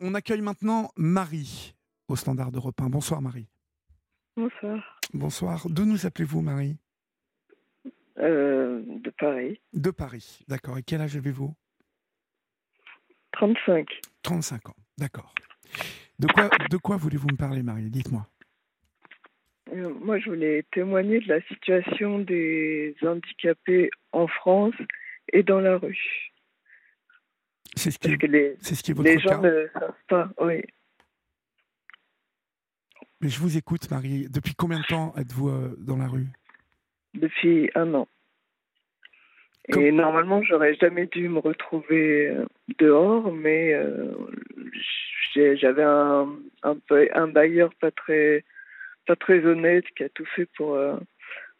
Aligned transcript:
On 0.00 0.14
accueille 0.14 0.42
maintenant 0.42 0.90
Marie 0.96 1.74
au 2.06 2.14
standard 2.14 2.52
d'Europe 2.52 2.80
1. 2.80 2.88
Bonsoir 2.88 3.20
Marie. 3.20 3.48
Bonsoir. 4.36 5.00
Bonsoir. 5.12 5.66
D'où 5.68 5.84
nous 5.84 6.06
appelez-vous 6.06 6.40
Marie? 6.40 6.76
Euh, 8.18 8.82
de 8.86 9.10
Paris. 9.10 9.60
De 9.72 9.90
Paris. 9.90 10.44
D'accord. 10.46 10.78
Et 10.78 10.82
quel 10.82 11.00
âge 11.00 11.16
avez-vous? 11.16 11.54
35. 13.32 13.88
35 14.22 14.68
ans. 14.68 14.76
D'accord. 14.98 15.34
De 16.18 16.26
quoi, 16.28 16.48
de 16.70 16.76
quoi 16.76 16.96
voulez-vous 16.96 17.28
me 17.28 17.36
parler 17.36 17.62
Marie? 17.62 17.90
Dites-moi. 17.90 18.26
Euh, 19.72 19.92
moi, 20.00 20.18
je 20.18 20.30
voulais 20.30 20.64
témoigner 20.72 21.20
de 21.20 21.28
la 21.28 21.40
situation 21.42 22.20
des 22.20 22.96
handicapés 23.02 23.90
en 24.12 24.26
France 24.28 24.74
et 25.32 25.42
dans 25.42 25.60
la 25.60 25.76
rue. 25.76 26.32
C'est 27.76 27.90
ce 27.90 27.98
qui 27.98 28.10
est, 28.12 28.22
les, 28.26 28.56
c'est 28.60 28.74
ce 28.74 28.82
qui 28.82 28.90
est 28.90 28.94
votre 28.94 29.08
les 29.08 29.18
gens 29.18 29.40
cas. 29.40 29.50
ne 29.50 29.66
savent 29.72 29.94
pas. 30.08 30.30
Oui. 30.40 30.62
Mais 33.20 33.28
je 33.28 33.40
vous 33.40 33.56
écoute 33.56 33.90
Marie. 33.90 34.28
Depuis 34.28 34.54
combien 34.54 34.80
de 34.80 34.84
temps 34.84 35.14
êtes-vous 35.16 35.48
euh, 35.48 35.76
dans 35.78 35.96
la 35.96 36.06
rue? 36.06 36.26
Depuis 37.14 37.70
un 37.74 37.94
an. 37.94 38.08
Et 39.76 39.92
normalement, 39.92 40.42
j'aurais 40.42 40.74
jamais 40.76 41.06
dû 41.06 41.28
me 41.28 41.40
retrouver 41.40 42.28
euh, 42.28 42.46
dehors, 42.78 43.30
mais 43.30 43.74
euh, 43.74 44.14
j'avais 45.34 45.82
un, 45.82 46.26
un, 46.62 46.76
peu- 46.76 47.08
un 47.12 47.28
bailleur 47.28 47.74
pas 47.74 47.90
très, 47.90 48.44
pas 49.06 49.14
très 49.14 49.44
honnête 49.44 49.84
qui 49.94 50.04
a 50.04 50.08
tout 50.08 50.24
fait 50.24 50.46
pour 50.56 50.74
euh, 50.74 50.96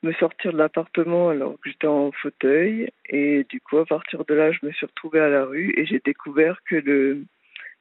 me 0.02 0.12
sortir 0.15 0.52
de 0.52 0.59
l'appartement 0.59 1.30
alors 1.30 1.55
que 1.61 1.70
j'étais 1.70 1.87
en 1.87 2.12
fauteuil. 2.12 2.91
Et 3.09 3.45
du 3.48 3.61
coup, 3.61 3.79
à 3.79 3.87
partir 3.87 4.25
de 4.25 4.34
là, 4.34 4.52
je 4.52 4.65
me 4.65 4.73
suis 4.73 4.87
retrouvée 4.87 5.20
à 5.20 5.29
la 5.29 5.45
rue 5.45 5.75
et 5.77 5.87
j'ai 5.87 6.01
découvert 6.05 6.59
que 6.65 6.77
le, 6.77 7.25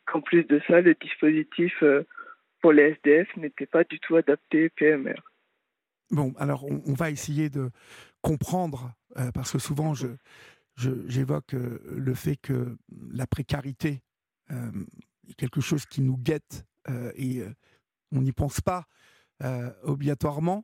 qu'en 0.06 0.22
plus 0.22 0.44
de 0.44 0.60
ça, 0.68 0.82
le 0.82 0.96
dispositif 0.96 1.74
euh, 1.84 2.04
pour 2.62 2.72
les 2.72 2.98
SDF 3.04 3.28
n'était 3.38 3.68
pas 3.68 3.84
du 3.84 4.00
tout 4.00 4.16
adapté 4.16 4.70
PMR. 4.70 5.22
Bon, 6.10 6.34
alors 6.38 6.66
on, 6.66 6.94
va 6.94 7.12
essayer 7.12 7.50
de 7.50 7.70
comprendre, 8.22 8.94
euh, 9.18 9.32
parce 9.34 9.52
que 9.52 9.60
souvent 9.60 9.94
je, 9.94 10.08
j'évoque 10.78 11.54
euh, 11.54 11.80
le 11.98 12.14
fait 12.14 12.38
que 12.38 12.78
la 13.12 13.28
précarité 13.28 14.02
est 14.50 15.34
quelque 15.36 15.60
chose 15.60 15.86
qui 15.86 16.02
nous 16.02 16.18
guette 16.18 16.66
et 17.16 17.42
on 18.14 18.22
n'y 18.22 18.32
pense 18.32 18.62
pas 18.62 18.86
obligatoirement. 19.84 20.64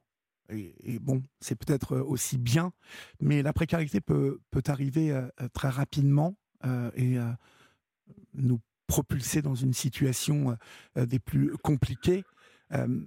Et, 0.49 0.99
bon, 0.99 1.23
c'est 1.39 1.55
peut-être 1.55 1.97
aussi 1.99 2.37
bien, 2.37 2.73
mais 3.21 3.41
la 3.41 3.53
précarité 3.53 4.01
peut, 4.01 4.41
peut 4.51 4.63
arriver 4.67 5.11
euh, 5.11 5.27
très 5.53 5.69
rapidement 5.69 6.35
euh, 6.65 6.91
et 6.95 7.17
euh, 7.17 7.31
nous 8.33 8.59
propulser 8.87 9.41
dans 9.41 9.55
une 9.55 9.73
situation 9.73 10.57
euh, 10.97 11.05
des 11.05 11.19
plus 11.19 11.55
compliquées. 11.63 12.23
Euh, 12.73 13.05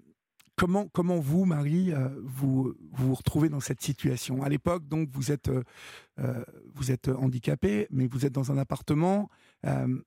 Comment, 0.59 0.89
comment 0.89 1.21
vous, 1.21 1.45
Marie, 1.45 1.93
euh, 1.93 2.09
vous 2.25 2.75
vous 2.91 3.15
retrouvez 3.15 3.51
dans 3.51 3.61
cette 3.61 3.83
situation? 3.83 4.43
À 4.43 4.49
l'époque, 4.49 4.89
donc, 4.89 5.11
vous 5.13 5.31
êtes, 5.31 5.51
euh, 5.51 5.63
euh, 6.19 6.43
vous 6.75 6.91
êtes 6.91 7.09
handicapé, 7.09 7.87
mais 7.91 8.07
vous 8.07 8.25
êtes 8.25 8.33
dans 8.33 8.51
un 8.53 8.57
appartement. 8.57 9.29
Euh, 9.67 10.01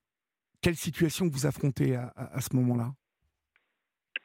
quelle 0.61 0.75
situation 0.75 1.29
vous 1.31 1.45
affrontez 1.45 1.95
à- 1.95 2.07
à 2.15 2.41
ce 2.41 2.55
moment-là? 2.55 2.95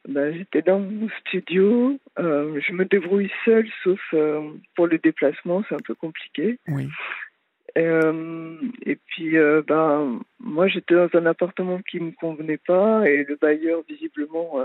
Ben, 0.07 0.33
j'étais 0.35 0.61
dans 0.61 0.79
mon 0.79 1.09
studio. 1.21 1.97
euh, 2.19 2.59
je 2.61 2.73
me 2.73 2.85
débrouille 2.85 3.31
seule, 3.43 3.67
sauf 3.83 3.99
euh, 4.13 4.51
pour 4.75 4.87
le 4.87 4.97
déplacement, 4.97 5.63
c'est 5.67 5.75
un 5.75 5.85
peu 5.85 5.95
compliqué. 5.95 6.59
Oui. 6.67 6.87
Euh, 7.77 8.55
et 8.85 8.95
puis, 8.95 9.35
ben, 9.67 10.19
moi, 10.39 10.67
j'étais 10.67 10.95
dans 10.95 11.09
un 11.13 11.25
appartement 11.25 11.81
qui 11.81 11.99
me 11.99 12.11
convenait 12.11 12.59
pas, 12.65 13.09
et 13.09 13.25
le 13.25 13.35
bailleur, 13.35 13.81
visiblement, 13.89 14.59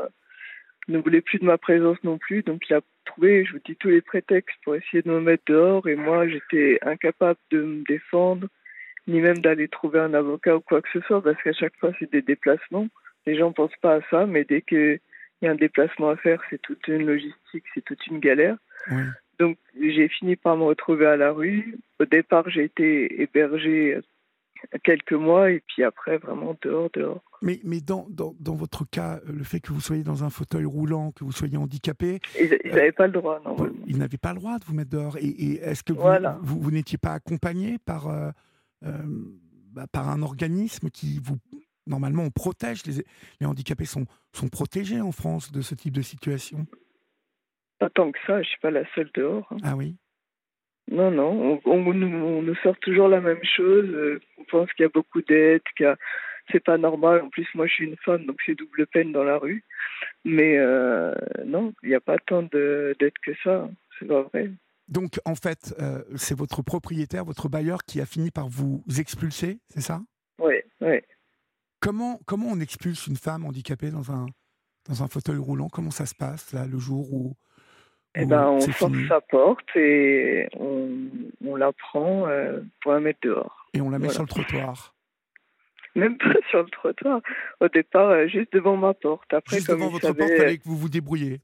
ne 0.88 0.98
voulait 0.98 1.20
plus 1.20 1.38
de 1.38 1.44
ma 1.44 1.58
présence 1.58 2.02
non 2.05 2.18
plus. 2.18 2.42
Donc, 2.42 2.68
il 2.68 2.74
a 2.74 2.80
trouvé, 3.05 3.44
je 3.44 3.52
vous 3.52 3.61
dis, 3.64 3.77
tous 3.77 3.88
les 3.88 4.02
prétextes 4.02 4.56
pour 4.62 4.77
essayer 4.77 5.02
de 5.02 5.11
me 5.11 5.20
mettre 5.20 5.44
dehors, 5.46 5.88
et 5.88 5.96
moi, 5.96 6.28
j'étais 6.28 6.78
incapable 6.83 7.39
de 7.51 7.62
me 7.62 7.83
défendre, 7.84 8.46
ni 9.08 9.20
même 9.20 9.39
d'aller 9.39 9.67
trouver 9.67 9.98
un 9.98 10.14
avocat 10.14 10.57
ou 10.57 10.61
quoi 10.61 10.83
que 10.83 10.89
ce 10.92 11.01
soit, 11.01 11.22
parce 11.22 11.42
qu'à 11.42 11.52
chaque 11.52 11.77
fois, 11.78 11.92
c'est 11.98 12.12
des 12.12 12.22
déplacements. 12.22 12.86
Les 13.27 13.36
gens 13.36 13.52
pensent 13.52 13.77
pas 13.83 13.96
à 13.96 14.01
ça, 14.11 14.27
mais 14.27 14.45
dès 14.45 14.62
qu'il 15.40 15.46
y 15.46 15.48
a 15.48 15.52
un 15.52 15.56
déplacement 15.56 16.11
à 16.11 16.17
faire, 16.17 16.40
c'est 16.51 16.62
toute 16.62 16.86
une 16.86 17.06
logistique, 17.06 17.64
c'est 17.74 17.84
toute 17.84 18.06
une 18.06 18.20
galère. 18.20 18.56
oui. 18.92 19.02
Donc 19.40 19.56
j'ai 19.80 20.06
fini 20.08 20.36
par 20.36 20.55
me 20.58 20.64
retrouver 20.64 21.06
à 21.06 21.17
la 21.17 21.33
rue. 21.33 21.78
Au 21.98 22.05
départ, 22.05 22.51
j'ai 22.51 22.64
été 22.64 23.23
hébergée 23.23 23.98
quelques 24.84 25.14
mois 25.14 25.51
et 25.51 25.62
puis 25.67 25.83
après 25.83 26.18
vraiment 26.18 26.55
dehors, 26.61 26.90
dehors. 26.92 27.23
Mais, 27.40 27.58
mais 27.64 27.80
dans, 27.80 28.06
dans, 28.11 28.34
dans 28.39 28.55
votre 28.55 28.84
cas, 28.84 29.17
euh, 29.27 29.33
le 29.33 29.42
fait 29.45 29.61
que 29.61 29.73
vous 29.73 29.80
soyez 29.80 30.02
dans 30.02 30.24
un 30.24 30.28
fauteuil 30.28 30.67
roulant, 30.67 31.11
que 31.12 31.24
vous 31.24 31.33
soyez 31.33 31.57
handicapé, 31.57 32.20
Ils 32.39 32.52
Euh, 32.52 32.58
n'avaient 32.74 32.92
pas 32.92 33.07
le 33.07 33.14
droit 33.14 33.40
normalement. 33.42 33.74
ils 33.86 33.96
n'avaient 33.96 34.18
pas 34.18 34.34
le 34.34 34.40
droit 34.40 34.58
de 34.58 34.64
vous 34.67 34.74
mettre 34.74 34.90
dehors. 34.90 35.17
Et, 35.17 35.24
et 35.28 35.61
est-ce 35.62 35.83
que 35.83 35.95
vous, 35.95 36.02
Voilà. 36.02 36.39
vous, 36.42 36.61
vous 36.61 36.70
n'étiez 36.70 36.98
pas 36.98 37.14
accompagné 37.14 37.78
par, 37.78 38.08
euh, 38.08 38.30
euh, 38.84 38.92
bah, 39.72 39.86
par 39.90 40.11
un 40.11 40.20
organisme 40.20 40.90
qui 40.90 41.18
vous... 41.24 41.39
Normalement, 41.86 42.24
on 42.24 42.30
protège, 42.30 42.85
les, 42.86 43.05
les 43.41 43.46
handicapés 43.46 43.85
sont, 43.85 44.07
sont 44.33 44.48
protégés 44.48 45.01
en 45.01 45.13
France 45.13 45.51
de 45.51 45.61
ce 45.61 45.74
type 45.74 45.95
de 45.95 46.02
situation? 46.02 46.67
Pas 47.79 47.91
tant 47.91 48.13
que 48.13 48.18
ça, 48.27 48.42
je 48.42 48.48
suis 48.48 48.61
pas 48.61 48.70
la 48.70 48.85
seule 48.95 49.11
dehors. 49.14 49.46
hein. 49.51 49.57
Ah 49.63 49.77
oui? 49.77 49.96
Non, 50.90 51.11
non, 51.11 51.61
on, 51.64 51.70
on 51.70 51.95
nous, 51.95 52.07
on 52.08 52.42
nous 52.42 52.55
sort 52.57 52.77
toujours 52.80 53.08
la 53.08 53.20
même 53.20 53.42
chose. 53.45 53.86
euh, 53.89 54.20
On 54.39 54.45
pense 54.45 54.73
qu'il 54.73 54.83
y 54.83 54.86
a 54.86 54.90
beaucoup 54.92 55.23
d'aides, 55.23 55.63
a- 55.80 55.96
c'est 56.51 56.63
pas 56.64 56.79
normal. 56.79 57.23
En 57.23 57.29
plus, 57.29 57.46
moi, 57.55 57.67
je 57.67 57.74
suis 57.74 57.86
une 57.86 57.96
femme, 57.98 58.27
donc 58.27 58.39
c'est 58.45 58.57
double 58.57 58.86
peine 58.89 59.13
dans 59.13 59.23
la 59.24 59.39
rue. 59.39 59.64
Mais 60.24 60.58
euh, 60.58 61.14
non, 61.46 61.73
il 61.83 61.90
n'y 61.90 61.95
a 61.95 62.01
pas 62.01 62.19
tant 62.19 62.42
de- 62.42 62.95
d'aides 62.98 63.19
que 63.23 63.33
ça. 63.42 63.63
hein. 63.63 63.70
C'est 63.98 64.07
pas 64.07 64.23
vrai. 64.23 64.51
Donc, 64.89 65.20
en 65.24 65.36
fait, 65.36 65.74
euh, 65.79 66.02
c'est 66.17 66.36
votre 66.36 66.63
propriétaire, 66.63 67.24
votre 67.24 67.48
bailleur 67.48 67.85
qui 67.85 68.01
a 68.01 68.07
fini 68.07 68.30
par 68.33 68.48
vous 68.48 68.83
expulser, 68.98 69.58
c'est 69.69 69.80
ça? 69.83 70.02
Oui, 70.40 70.55
oui. 70.80 71.01
Comment, 71.80 72.20
comment 72.27 72.48
on 72.51 72.61
expulse 72.61 73.07
une 73.07 73.17
femme 73.17 73.45
handicapée 73.45 73.91
dans 73.91 74.11
un, 74.13 74.27
dans 74.89 75.02
un 75.02 75.08
fauteuil 75.08 75.36
roulant? 75.39 75.68
Comment 75.68 75.91
ça 75.91 76.07
se 76.07 76.14
passe, 76.14 76.52
là, 76.52 76.67
le 76.67 76.79
jour 76.79 77.13
où, 77.13 77.35
Eh 78.14 78.24
ben, 78.27 78.46
on 78.46 78.61
force 78.61 78.92
fini? 78.92 79.08
sa 79.08 79.20
porte 79.20 79.68
et 79.77 80.48
on, 80.58 80.90
on 81.45 81.57
la 81.57 81.73
prend 81.73 82.27
euh, 82.29 82.61
pour 82.83 82.92
la 82.92 83.01
mettre 83.01 83.20
dehors. 83.23 83.67
Et 83.74 83.80
on 83.80 83.90
la 83.90 83.98
met 83.98 84.07
Voilà. 84.07 84.14
sur 84.14 84.23
le 84.23 84.29
trottoir? 84.29 84.95
Même 85.96 86.19
pas 86.19 86.33
sur 86.51 86.63
le 86.63 86.69
trottoir. 86.70 87.20
Au 87.61 87.69
départ, 87.69 88.11
euh, 88.11 88.27
juste 88.29 88.52
devant 88.52 88.77
ma 88.77 88.95
porte. 88.95 89.33
Après, 89.35 89.57
Juste 89.57 89.69
comme 89.69 89.79
devant 89.80 89.90
votre 89.90 90.07
savait- 90.07 90.19
porte, 90.19 90.30
il 90.33 90.36
fallait 90.39 90.58
que 90.58 90.64
vous 90.64 90.77
vous 90.77 90.89
débrouilliez. 90.89 91.40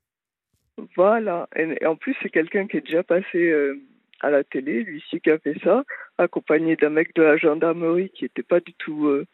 Voilà. 0.97 1.49
Et, 1.57 1.77
et 1.81 1.87
en 1.87 1.97
plus, 1.97 2.15
c'est 2.23 2.29
quelqu'un 2.31 2.67
qui 2.67 2.77
est 2.77 2.83
déjà 2.87 3.03
passé 3.03 3.39
euh, 3.51 3.81
à 4.21 4.31
la 4.31 4.45
télé, 4.45 4.83
lui 4.83 5.03
qui 5.23 5.31
a 5.31 5.39
fait 5.39 5.59
ça, 5.65 5.85
accompagné 6.19 6.77
d'un 6.77 6.91
mec 6.91 7.15
de 7.15 7.23
la 7.23 7.37
gendarmerie 7.37 8.11
qui 8.11 8.25
n'était 8.25 8.43
pas 8.43 8.61
du 8.61 8.73
tout 8.75 9.07
euh, 9.07 9.27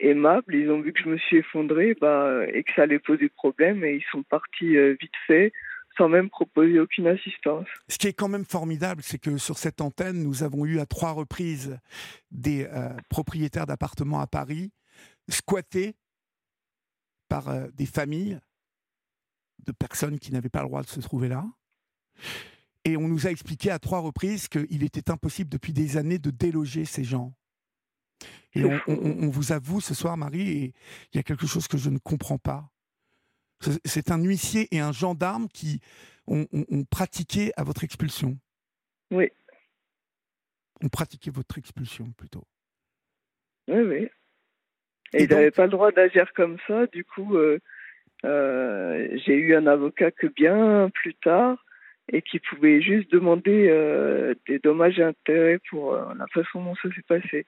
aimable. 0.00 0.54
Ils 0.54 0.70
ont 0.70 0.80
vu 0.80 0.92
que 0.92 1.00
je 1.00 1.08
me 1.08 1.18
suis 1.18 1.38
effondrée 1.38 1.96
bah, 2.00 2.46
et 2.52 2.62
que 2.62 2.72
ça 2.74 2.82
allait 2.82 2.98
poser 2.98 3.28
problème 3.28 3.84
et 3.84 3.96
ils 3.96 4.04
sont 4.10 4.22
partis 4.22 4.76
euh, 4.76 4.96
vite 5.00 5.14
fait 5.26 5.52
sans 5.96 6.08
même 6.08 6.28
proposer 6.28 6.80
aucune 6.80 7.06
assistance. 7.06 7.66
Ce 7.88 7.98
qui 7.98 8.08
est 8.08 8.12
quand 8.12 8.28
même 8.28 8.44
formidable, 8.44 9.02
c'est 9.02 9.18
que 9.18 9.36
sur 9.38 9.58
cette 9.58 9.80
antenne, 9.80 10.22
nous 10.22 10.42
avons 10.42 10.64
eu 10.64 10.80
à 10.80 10.86
trois 10.86 11.12
reprises 11.12 11.78
des 12.30 12.64
euh, 12.64 12.88
propriétaires 13.08 13.66
d'appartements 13.66 14.20
à 14.20 14.26
Paris 14.26 14.72
squattés 15.28 15.94
par 17.28 17.48
euh, 17.48 17.68
des 17.74 17.86
familles 17.86 18.38
de 19.64 19.72
personnes 19.72 20.18
qui 20.18 20.32
n'avaient 20.32 20.48
pas 20.48 20.62
le 20.62 20.68
droit 20.68 20.82
de 20.82 20.88
se 20.88 21.00
trouver 21.00 21.28
là. 21.28 21.44
Et 22.84 22.96
on 22.96 23.08
nous 23.08 23.26
a 23.26 23.30
expliqué 23.30 23.70
à 23.70 23.78
trois 23.78 24.00
reprises 24.00 24.48
qu'il 24.48 24.84
était 24.84 25.10
impossible 25.10 25.48
depuis 25.48 25.72
des 25.72 25.96
années 25.96 26.18
de 26.18 26.30
déloger 26.30 26.84
ces 26.84 27.04
gens. 27.04 27.32
Et 28.54 28.64
on, 28.64 28.70
fou. 28.78 28.92
on- 28.92 29.24
on 29.26 29.30
vous 29.30 29.52
avoue 29.52 29.80
ce 29.80 29.94
soir, 29.94 30.16
Marie, 30.16 30.48
et 30.50 30.72
il 31.12 31.16
y 31.16 31.18
a 31.18 31.22
quelque 31.22 31.46
chose 31.46 31.66
que 31.68 31.76
je 31.76 31.90
ne 31.90 31.98
comprends 31.98 32.38
pas. 32.38 32.70
C'est- 33.84 34.10
un 34.10 34.22
huissier 34.22 34.68
et 34.72 34.80
un 34.80 34.92
gendarme 34.92 35.48
qui 35.48 35.80
ont, 36.26 36.46
ont- 36.52 36.66
ont 36.70 36.84
pratiqué 36.84 37.52
à 37.56 37.64
votre 37.64 37.82
expulsion. 37.84 38.38
Oui, 39.10 39.30
Ont 40.82 40.88
pratiqué 40.88 41.30
votre 41.30 41.56
expulsion 41.58 42.12
plutôt. 42.16 42.44
oui, 43.68 43.80
oui. 43.80 43.96
Et 43.96 45.18
Et 45.18 45.22
ils 45.22 45.28
donc- 45.28 45.38
n'avaient 45.38 45.50
pas 45.52 45.64
le 45.64 45.70
droit 45.70 45.92
d'agir 45.92 46.32
comme 46.34 46.58
ça. 46.66 46.86
Du 46.88 47.04
coup, 47.04 47.36
euh, 47.36 47.58
euh, 48.24 49.08
j'ai 49.24 49.34
eu 49.36 49.54
un 49.54 49.66
avocat 49.66 50.10
que 50.10 50.26
bien 50.26 50.90
plus 50.92 51.14
tard 51.14 51.64
et 52.12 52.20
qui 52.22 52.40
pouvait 52.40 52.82
juste 52.82 53.10
demander 53.12 53.68
euh, 53.68 54.34
des 54.48 54.58
dommages 54.58 54.98
et 54.98 55.04
intérêts 55.04 55.60
pour 55.70 55.94
la 55.94 56.26
façon 56.34 56.62
dont 56.64 56.74
ça 56.76 56.88
s'est 56.94 57.02
passé. 57.02 57.46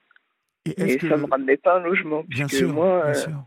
Et 0.77 0.99
ça 0.99 1.17
me 1.17 1.25
ramenait 1.25 1.57
pas 1.57 1.77
un 1.77 1.83
logement. 1.83 2.23
bien 2.27 2.47
sûr, 2.47 2.73
moi, 2.73 3.01
bien 3.03 3.11
euh, 3.11 3.13
sûr. 3.13 3.45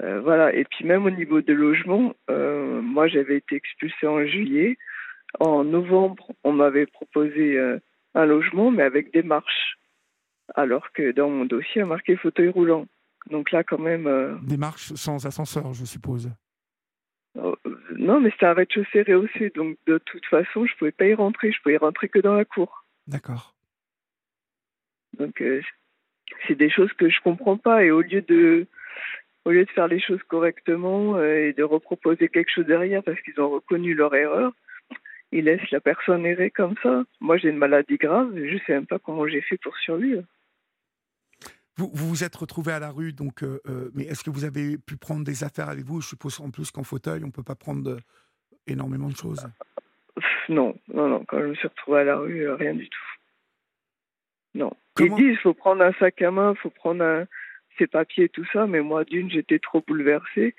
euh, 0.00 0.20
voilà. 0.20 0.54
Et 0.54 0.64
puis 0.64 0.84
même 0.84 1.04
au 1.06 1.10
niveau 1.10 1.40
des 1.40 1.54
logements, 1.54 2.14
euh, 2.30 2.80
moi 2.82 3.08
j'avais 3.08 3.36
été 3.36 3.56
expulsée 3.56 4.06
en 4.06 4.24
juillet. 4.26 4.76
En 5.40 5.64
novembre, 5.64 6.32
on 6.44 6.52
m'avait 6.52 6.86
proposé 6.86 7.58
euh, 7.58 7.78
un 8.14 8.26
logement, 8.26 8.70
mais 8.70 8.82
avec 8.82 9.12
des 9.12 9.22
marches. 9.22 9.76
Alors 10.54 10.92
que 10.92 11.12
dans 11.12 11.28
mon 11.28 11.44
dossier, 11.44 11.72
il 11.76 11.78
y 11.80 11.82
a 11.82 11.86
marqué 11.86 12.16
fauteuil 12.16 12.48
roulant. 12.48 12.86
Donc 13.30 13.50
là, 13.50 13.64
quand 13.64 13.78
même. 13.78 14.38
Des 14.42 14.56
marches 14.56 14.94
sans 14.94 15.26
ascenseur, 15.26 15.72
je 15.74 15.84
suppose. 15.84 16.30
Non, 17.98 18.20
mais 18.20 18.30
c'était 18.30 18.46
un 18.46 18.54
rez-de-chaussée 18.54 19.02
rehaussé, 19.02 19.50
donc 19.54 19.76
de 19.86 19.98
toute 19.98 20.24
façon, 20.26 20.64
je 20.64 20.74
pouvais 20.76 20.92
pas 20.92 21.06
y 21.06 21.14
rentrer. 21.14 21.52
Je 21.52 21.60
pouvais 21.60 21.74
y 21.74 21.78
rentrer 21.78 22.08
que 22.08 22.20
dans 22.20 22.34
la 22.34 22.44
cour. 22.44 22.86
D'accord. 23.06 23.54
Donc 25.18 25.42
c'est 26.46 26.54
des 26.54 26.70
choses 26.70 26.92
que 26.94 27.08
je 27.08 27.20
comprends 27.20 27.56
pas. 27.56 27.84
Et 27.84 27.90
au 27.90 28.00
lieu 28.00 28.22
de 28.22 28.66
au 29.44 29.50
lieu 29.52 29.64
de 29.64 29.70
faire 29.70 29.86
les 29.86 30.00
choses 30.00 30.22
correctement 30.24 31.22
et 31.22 31.52
de 31.52 31.62
reproposer 31.62 32.28
quelque 32.28 32.50
chose 32.50 32.66
derrière 32.66 33.02
parce 33.04 33.20
qu'ils 33.20 33.40
ont 33.40 33.48
reconnu 33.48 33.94
leur 33.94 34.12
erreur, 34.14 34.52
ils 35.32 35.44
laissent 35.44 35.70
la 35.70 35.80
personne 35.80 36.26
errer 36.26 36.50
comme 36.50 36.74
ça. 36.82 37.04
Moi, 37.20 37.36
j'ai 37.36 37.50
une 37.50 37.56
maladie 37.56 37.96
grave, 37.96 38.32
je 38.34 38.54
ne 38.54 38.58
sais 38.66 38.72
même 38.72 38.86
pas 38.86 38.98
comment 38.98 39.26
j'ai 39.28 39.40
fait 39.40 39.56
pour 39.58 39.76
survivre. 39.78 40.24
Vous 41.76 41.90
vous, 41.92 42.24
êtes 42.24 42.34
retrouvé 42.34 42.72
à 42.72 42.78
la 42.78 42.90
rue, 42.90 43.12
donc, 43.12 43.42
euh, 43.42 43.60
euh, 43.68 43.90
mais 43.94 44.04
est-ce 44.04 44.24
que 44.24 44.30
vous 44.30 44.44
avez 44.44 44.78
pu 44.78 44.96
prendre 44.96 45.24
des 45.24 45.44
affaires 45.44 45.68
avec 45.68 45.84
vous? 45.84 46.00
Je 46.00 46.08
suppose 46.08 46.40
en 46.40 46.50
plus 46.50 46.70
qu'en 46.70 46.84
fauteuil, 46.84 47.22
on 47.22 47.26
ne 47.26 47.32
peut 47.32 47.42
pas 47.42 47.54
prendre 47.54 47.98
énormément 48.66 49.08
de 49.08 49.16
choses. 49.16 49.46
Non, 50.48 50.74
non, 50.88 51.08
non. 51.08 51.24
Quand 51.28 51.40
je 51.40 51.46
me 51.48 51.54
suis 51.54 51.68
retrouvé 51.68 52.00
à 52.00 52.04
la 52.04 52.16
rue, 52.16 52.48
euh, 52.48 52.54
rien 52.54 52.72
du 52.72 52.88
tout. 52.88 53.15
Non. 54.56 54.72
Ils 54.98 55.14
disent 55.14 55.38
faut 55.38 55.54
prendre 55.54 55.82
un 55.82 55.92
sac 55.94 56.22
à 56.22 56.30
main, 56.30 56.54
il 56.56 56.60
faut 56.60 56.70
prendre 56.70 57.04
un, 57.04 57.26
ses 57.78 57.86
papiers, 57.86 58.28
tout 58.28 58.44
ça, 58.52 58.66
mais 58.66 58.80
moi, 58.80 59.04
d'une, 59.04 59.30
j'étais 59.30 59.58
trop 59.58 59.82
bouleversée. 59.86 60.54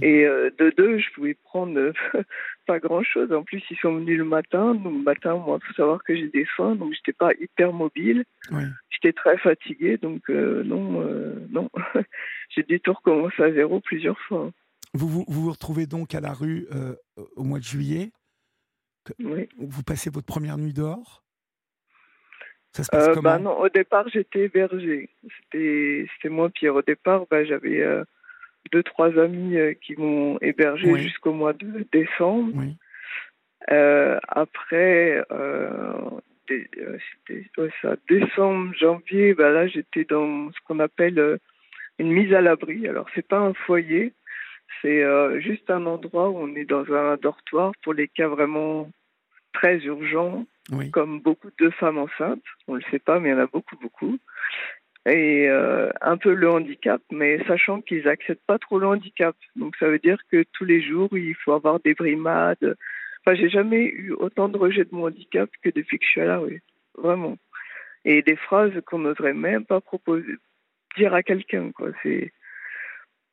Et 0.00 0.24
euh, 0.24 0.50
de 0.58 0.72
deux, 0.76 0.98
je 0.98 1.12
pouvais 1.14 1.34
prendre 1.34 1.78
euh, 1.78 1.92
pas 2.66 2.78
grand-chose. 2.78 3.32
En 3.32 3.42
plus, 3.42 3.62
ils 3.70 3.76
sont 3.78 3.96
venus 3.96 4.18
le 4.18 4.24
matin. 4.24 4.74
Donc, 4.74 4.92
le 4.92 5.02
matin, 5.02 5.36
moi, 5.36 5.58
il 5.62 5.66
faut 5.66 5.74
savoir 5.74 6.02
que 6.04 6.16
j'ai 6.16 6.28
des 6.28 6.46
soins, 6.56 6.74
donc 6.74 6.94
j'étais 6.94 7.12
pas 7.12 7.32
hyper 7.40 7.72
mobile. 7.72 8.24
J'étais 8.90 9.12
très 9.12 9.36
fatiguée, 9.38 9.98
donc 9.98 10.22
euh, 10.30 10.62
non, 10.64 11.04
non. 11.50 11.68
j'ai 12.50 12.62
dû 12.62 12.80
tout 12.80 12.92
recommencer 12.92 13.42
à 13.42 13.52
zéro 13.52 13.80
plusieurs 13.80 14.18
fois. 14.20 14.50
Vous 14.94 15.08
vous, 15.08 15.24
vous, 15.28 15.50
retrouvez 15.50 15.86
donc 15.86 16.14
à 16.14 16.20
la 16.20 16.32
rue 16.32 16.66
au 17.36 17.44
mois 17.44 17.58
de 17.58 17.64
juillet. 17.64 18.12
Oui. 19.18 19.48
Vous 19.58 19.82
passez 19.82 20.10
votre 20.10 20.26
première 20.26 20.58
nuit 20.58 20.72
dehors 20.72 21.22
euh, 22.94 23.20
bah 23.22 23.38
non, 23.38 23.58
au 23.58 23.68
départ, 23.68 24.08
j'étais 24.08 24.44
hébergée. 24.44 25.10
C'était, 25.22 26.06
c'était 26.14 26.28
moi, 26.28 26.48
Pierre. 26.48 26.74
Au 26.74 26.82
départ, 26.82 27.26
bah, 27.30 27.44
j'avais 27.44 27.80
euh, 27.80 28.04
deux, 28.72 28.82
trois 28.82 29.18
amis 29.18 29.56
euh, 29.56 29.74
qui 29.74 29.94
m'ont 29.96 30.38
hébergé 30.40 30.96
jusqu'au 30.98 31.32
mois 31.32 31.52
de 31.52 31.86
décembre. 31.92 32.52
Oui. 32.54 32.74
après, 33.68 35.22
c'était 36.48 37.70
ça, 37.82 37.96
décembre, 38.08 38.74
janvier, 38.74 39.34
bah, 39.34 39.50
là, 39.50 39.66
j'étais 39.66 40.04
dans 40.04 40.50
ce 40.52 40.58
qu'on 40.66 40.80
appelle 40.80 41.38
une 41.98 42.10
mise 42.10 42.32
à 42.32 42.40
l'abri. 42.40 42.88
Alors, 42.88 43.06
c'est 43.14 43.26
pas 43.26 43.38
un 43.38 43.52
foyer, 43.52 44.14
c'est 44.80 45.04
juste 45.40 45.70
un 45.70 45.84
endroit 45.84 46.30
où 46.30 46.38
on 46.38 46.54
est 46.54 46.64
dans 46.64 46.90
un 46.92 47.16
dortoir 47.16 47.72
pour 47.82 47.92
les 47.92 48.08
cas 48.08 48.28
vraiment 48.28 48.90
très 49.52 49.76
urgents 49.80 50.46
comme 50.92 51.20
beaucoup 51.20 51.50
de 51.58 51.70
femmes 51.70 51.98
enceintes. 51.98 52.42
On 52.68 52.74
ne 52.74 52.78
le 52.78 52.84
sait 52.90 52.98
pas, 52.98 53.20
mais 53.20 53.30
il 53.30 53.32
y 53.32 53.34
en 53.34 53.38
a 53.38 53.46
beaucoup, 53.46 53.76
beaucoup. 53.76 54.18
Et 55.04 55.48
euh, 55.48 55.90
un 56.00 56.16
peu 56.16 56.32
le 56.32 56.48
handicap, 56.48 57.02
mais 57.10 57.44
sachant 57.46 57.80
qu'ils 57.80 58.04
n'acceptent 58.04 58.46
pas 58.46 58.58
trop 58.58 58.78
le 58.78 58.86
handicap. 58.86 59.34
Donc 59.56 59.76
ça 59.76 59.88
veut 59.88 59.98
dire 59.98 60.18
que 60.30 60.44
tous 60.52 60.64
les 60.64 60.80
jours, 60.80 61.08
il 61.12 61.34
faut 61.34 61.52
avoir 61.52 61.80
des 61.80 61.94
brimades. 61.94 62.76
Enfin, 63.20 63.36
j'ai 63.36 63.48
jamais 63.48 63.84
eu 63.84 64.12
autant 64.12 64.48
de 64.48 64.56
rejet 64.56 64.84
de 64.84 64.94
mon 64.94 65.06
handicap 65.06 65.50
que 65.62 65.70
depuis 65.70 65.98
que 65.98 66.04
je 66.04 66.10
suis 66.10 66.20
à 66.20 66.26
la. 66.26 66.40
Vraiment. 66.96 67.36
Et 68.04 68.22
des 68.22 68.36
phrases 68.36 68.72
qu'on 68.86 68.98
n'oserait 69.00 69.34
même 69.34 69.64
pas 69.64 69.80
proposer, 69.80 70.34
dire 70.96 71.14
à 71.14 71.22
quelqu'un, 71.22 71.72
quoi. 71.72 71.88
C'est, 72.02 72.32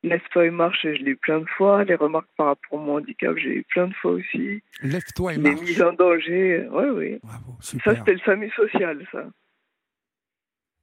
Lève-toi 0.02 0.46
et 0.46 0.50
marche, 0.50 0.82
je 0.82 0.88
l'ai 0.88 1.10
eu 1.10 1.16
plein 1.16 1.40
de 1.40 1.48
fois. 1.56 1.84
Les 1.84 1.94
remarques 1.94 2.30
par 2.36 2.46
rapport 2.46 2.80
à 2.80 2.82
mon 2.82 2.96
handicap, 2.96 3.36
j'ai 3.36 3.56
eu 3.56 3.64
plein 3.64 3.88
de 3.88 3.94
fois 3.94 4.12
aussi. 4.12 4.62
Lève-toi 4.82 5.34
et 5.34 5.38
marche. 5.38 5.60
Les 5.60 5.66
mises 5.66 5.82
en 5.82 5.92
danger, 5.92 6.66
oui, 6.70 6.84
oui. 6.94 7.20
Ça, 7.60 7.94
c'était 7.94 8.14
le 8.14 8.20
SAMU 8.20 8.50
social, 8.50 9.06
ça. 9.12 9.26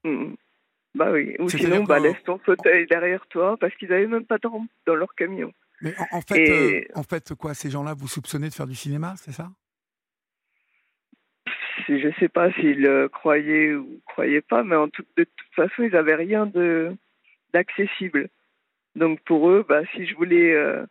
Mm. 0.03 0.35
Bah 0.93 1.11
oui. 1.11 1.35
Ou 1.39 1.49
sinon, 1.49 1.83
bah, 1.83 1.99
laisse 1.99 2.21
ton 2.25 2.37
fauteuil 2.39 2.85
derrière 2.87 3.25
toi, 3.27 3.57
parce 3.57 3.73
qu'ils 3.75 3.89
n'avaient 3.89 4.07
même 4.07 4.25
pas 4.25 4.37
de 4.37 4.47
rampe 4.47 4.69
dans 4.85 4.95
leur 4.95 5.13
camion. 5.15 5.51
Mais 5.81 5.93
en, 6.11 6.21
fait, 6.21 6.49
euh, 6.49 6.81
en 6.95 7.03
fait, 7.03 7.33
quoi, 7.35 7.53
ces 7.53 7.69
gens-là, 7.69 7.93
vous 7.95 8.07
soupçonnez 8.07 8.49
de 8.49 8.53
faire 8.53 8.65
du 8.67 8.75
cinéma, 8.75 9.13
c'est 9.17 9.31
ça? 9.31 9.49
Je 11.87 12.07
ne 12.07 12.13
sais 12.19 12.29
pas 12.29 12.51
s'ils 12.53 12.85
euh, 12.85 13.07
croyaient 13.07 13.73
ou 13.73 14.01
croyaient 14.05 14.41
pas, 14.41 14.63
mais 14.63 14.75
en 14.75 14.87
de 14.87 15.23
toute 15.23 15.55
façon, 15.55 15.83
ils 15.83 15.91
n'avaient 15.91 16.15
rien 16.15 16.51
d'accessible. 17.53 18.29
Donc 18.97 19.21
pour 19.21 19.49
eux, 19.49 19.63
bah, 19.67 19.83
si 19.93 20.07
je 20.07 20.15
voulais 20.15 20.53
euh, 20.53 20.83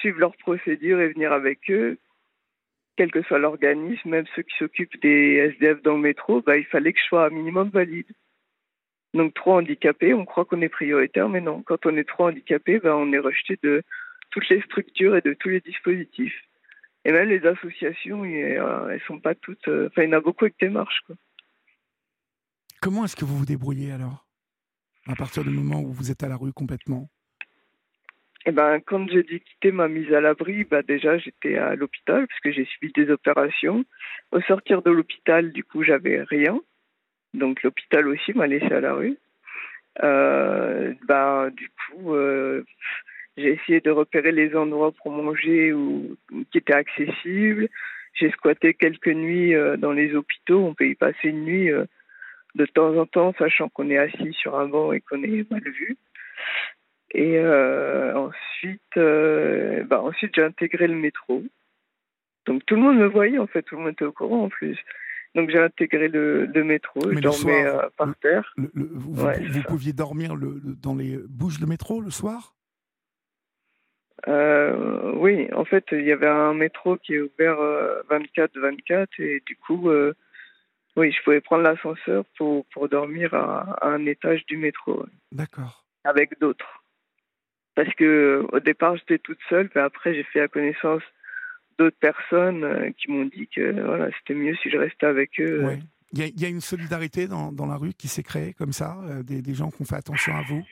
suivre 0.00 0.18
leur 0.18 0.34
procédure 0.38 1.00
et 1.00 1.12
venir 1.12 1.32
avec 1.32 1.70
eux, 1.70 1.98
quel 2.96 3.10
que 3.10 3.22
soit 3.22 3.38
l'organisme, 3.38 4.08
même 4.08 4.26
ceux 4.34 4.42
qui 4.42 4.56
s'occupent 4.58 5.00
des 5.02 5.52
SDF 5.54 5.82
dans 5.82 5.94
le 5.94 6.00
métro, 6.00 6.40
bah, 6.40 6.56
il 6.56 6.64
fallait 6.64 6.94
que 6.94 6.98
je 6.98 7.04
sois 7.04 7.26
un 7.26 7.30
minimum 7.30 7.68
valide. 7.68 8.10
Donc 9.12 9.34
trop 9.34 9.52
handicapé, 9.52 10.14
on 10.14 10.24
croit 10.24 10.46
qu'on 10.46 10.62
est 10.62 10.70
prioritaire, 10.70 11.28
mais 11.28 11.42
non. 11.42 11.62
Quand 11.62 11.84
on 11.84 11.94
est 11.96 12.08
trop 12.08 12.28
handicapé, 12.28 12.78
bah, 12.78 12.96
on 12.96 13.12
est 13.12 13.18
rejeté 13.18 13.58
de 13.62 13.82
toutes 14.30 14.48
les 14.48 14.62
structures 14.62 15.14
et 15.14 15.20
de 15.20 15.34
tous 15.34 15.50
les 15.50 15.60
dispositifs. 15.60 16.42
Et 17.04 17.12
même 17.12 17.28
les 17.28 17.44
associations, 17.46 18.24
euh, 18.24 18.88
elles 18.88 19.02
sont 19.06 19.20
pas 19.20 19.34
toutes. 19.34 19.68
Euh, 19.68 19.88
enfin, 19.88 20.04
il 20.04 20.10
y 20.10 20.14
en 20.14 20.16
a 20.16 20.20
beaucoup 20.20 20.46
avec 20.46 20.58
démarche. 20.58 21.00
Quoi. 21.06 21.16
Comment 22.80 23.04
est-ce 23.04 23.16
que 23.16 23.26
vous 23.26 23.36
vous 23.36 23.44
débrouillez 23.44 23.92
alors? 23.92 24.26
À 25.06 25.16
partir 25.16 25.44
du 25.44 25.50
moment 25.50 25.82
où 25.82 25.92
vous 25.92 26.10
êtes 26.10 26.22
à 26.22 26.28
la 26.28 26.36
rue 26.36 26.52
complètement? 26.52 27.10
Eh 28.46 28.52
ben, 28.52 28.80
quand 28.80 29.08
j'ai 29.08 29.22
dû 29.22 29.40
quitter 29.40 29.70
ma 29.72 29.88
mise 29.88 30.12
à 30.12 30.20
l'abri, 30.20 30.64
bah 30.64 30.82
déjà 30.82 31.16
j'étais 31.18 31.56
à 31.56 31.74
l'hôpital 31.76 32.26
parce 32.26 32.40
que 32.40 32.52
j'ai 32.52 32.64
suivi 32.64 32.92
des 32.92 33.10
opérations. 33.10 33.84
Au 34.32 34.40
sortir 34.42 34.82
de 34.82 34.90
l'hôpital, 34.90 35.52
du 35.52 35.62
coup, 35.62 35.82
j'avais 35.82 36.22
rien. 36.22 36.60
Donc 37.34 37.62
l'hôpital 37.62 38.08
aussi 38.08 38.32
m'a 38.34 38.46
laissé 38.46 38.72
à 38.72 38.80
la 38.80 38.94
rue. 38.94 39.16
Euh, 40.02 40.92
bah, 41.06 41.50
du 41.50 41.68
coup, 41.68 42.14
euh, 42.14 42.64
j'ai 43.36 43.52
essayé 43.52 43.80
de 43.80 43.90
repérer 43.90 44.32
les 44.32 44.54
endroits 44.56 44.92
pour 44.92 45.12
manger 45.12 45.72
ou 45.72 46.16
qui 46.50 46.58
étaient 46.58 46.74
accessibles. 46.74 47.68
J'ai 48.14 48.30
squatté 48.30 48.74
quelques 48.74 49.08
nuits 49.08 49.54
euh, 49.54 49.76
dans 49.76 49.92
les 49.92 50.14
hôpitaux. 50.14 50.64
On 50.64 50.74
peut 50.74 50.88
y 50.88 50.94
passer 50.94 51.28
une 51.28 51.44
nuit 51.44 51.70
euh, 51.70 51.84
de 52.54 52.66
temps 52.66 52.94
en 52.96 53.06
temps, 53.06 53.32
sachant 53.38 53.68
qu'on 53.68 53.88
est 53.88 53.98
assis 53.98 54.32
sur 54.34 54.58
un 54.58 54.68
banc 54.68 54.92
et 54.92 55.00
qu'on 55.00 55.22
est 55.22 55.50
mal 55.50 55.62
vu. 55.62 55.96
Et 57.14 57.38
euh, 57.38 58.14
ensuite, 58.16 58.80
euh, 58.96 59.84
bah 59.84 60.00
ensuite 60.00 60.32
j'ai 60.34 60.42
intégré 60.42 60.86
le 60.86 60.94
métro. 60.94 61.44
Donc 62.46 62.64
tout 62.66 62.74
le 62.74 62.80
monde 62.80 62.96
me 62.98 63.06
voyait 63.06 63.38
en 63.38 63.46
fait, 63.46 63.62
tout 63.62 63.76
le 63.76 63.82
monde 63.82 63.92
était 63.92 64.06
au 64.06 64.12
courant 64.12 64.44
en 64.44 64.48
plus. 64.48 64.78
Donc 65.34 65.50
j'ai 65.50 65.58
intégré 65.58 66.08
le, 66.08 66.46
le 66.46 66.64
métro, 66.64 67.00
je 67.10 67.18
dormais 67.20 67.66
euh, 67.66 67.88
par 67.96 68.14
terre. 68.16 68.52
vous, 68.56 69.62
pouviez 69.68 69.92
dormir 69.92 70.34
le, 70.34 70.60
dans 70.62 70.94
les 70.94 71.18
bouches 71.28 71.60
de 71.60 71.66
métro 71.66 72.00
le 72.00 72.10
soir? 72.10 72.54
Oui, 74.26 75.48
en 75.52 75.64
fait 75.64 75.84
il 75.92 76.04
y 76.04 76.12
avait 76.12 76.28
un 76.28 76.54
métro 76.54 76.96
qui 76.96 77.14
est 77.14 77.20
ouvert 77.20 77.56
24-24 78.10 79.06
et 79.18 79.42
du 79.46 79.56
coup, 79.56 79.90
oui, 80.96 81.12
je 81.12 81.22
pouvais 81.22 81.40
prendre 81.40 81.62
l'ascenseur 81.62 82.24
pour, 82.36 82.64
pour 82.66 82.88
dormir 82.88 83.34
à, 83.34 83.76
à, 83.80 83.88
un 83.88 84.04
étage 84.06 84.44
du 84.46 84.56
métro. 84.56 85.06
D'accord. 85.30 85.84
Avec 86.04 86.38
d'autres 86.40 86.81
parce 87.74 87.92
que 87.94 88.44
au 88.52 88.60
départ 88.60 88.96
j'étais 88.96 89.18
toute 89.18 89.38
seule, 89.48 89.68
puis 89.68 89.80
après 89.80 90.14
j'ai 90.14 90.24
fait 90.24 90.40
la 90.40 90.48
connaissance 90.48 91.02
d'autres 91.78 91.98
personnes 91.98 92.64
euh, 92.64 92.90
qui 92.98 93.10
m'ont 93.10 93.24
dit 93.24 93.48
que 93.48 93.80
voilà, 93.80 94.10
c'était 94.18 94.34
mieux 94.34 94.54
si 94.56 94.70
je 94.70 94.76
restais 94.76 95.06
avec 95.06 95.40
eux. 95.40 95.78
Il 96.14 96.42
y, 96.42 96.44
a, 96.44 96.48
une 96.48 96.60
solidarité 96.60 97.26
dans, 97.26 97.52
dans 97.52 97.64
la 97.64 97.76
rue 97.76 97.94
qui 97.94 98.06
s'est 98.06 98.22
créée 98.22 98.52
comme 98.52 98.72
ça, 98.72 98.98
euh, 99.04 99.22
des, 99.22 99.40
des, 99.40 99.54
gens 99.54 99.70
qui 99.70 99.80
ont 99.80 99.86
fait 99.86 99.96
attention 99.96 100.34
à 100.36 100.42
vous? 100.42 100.62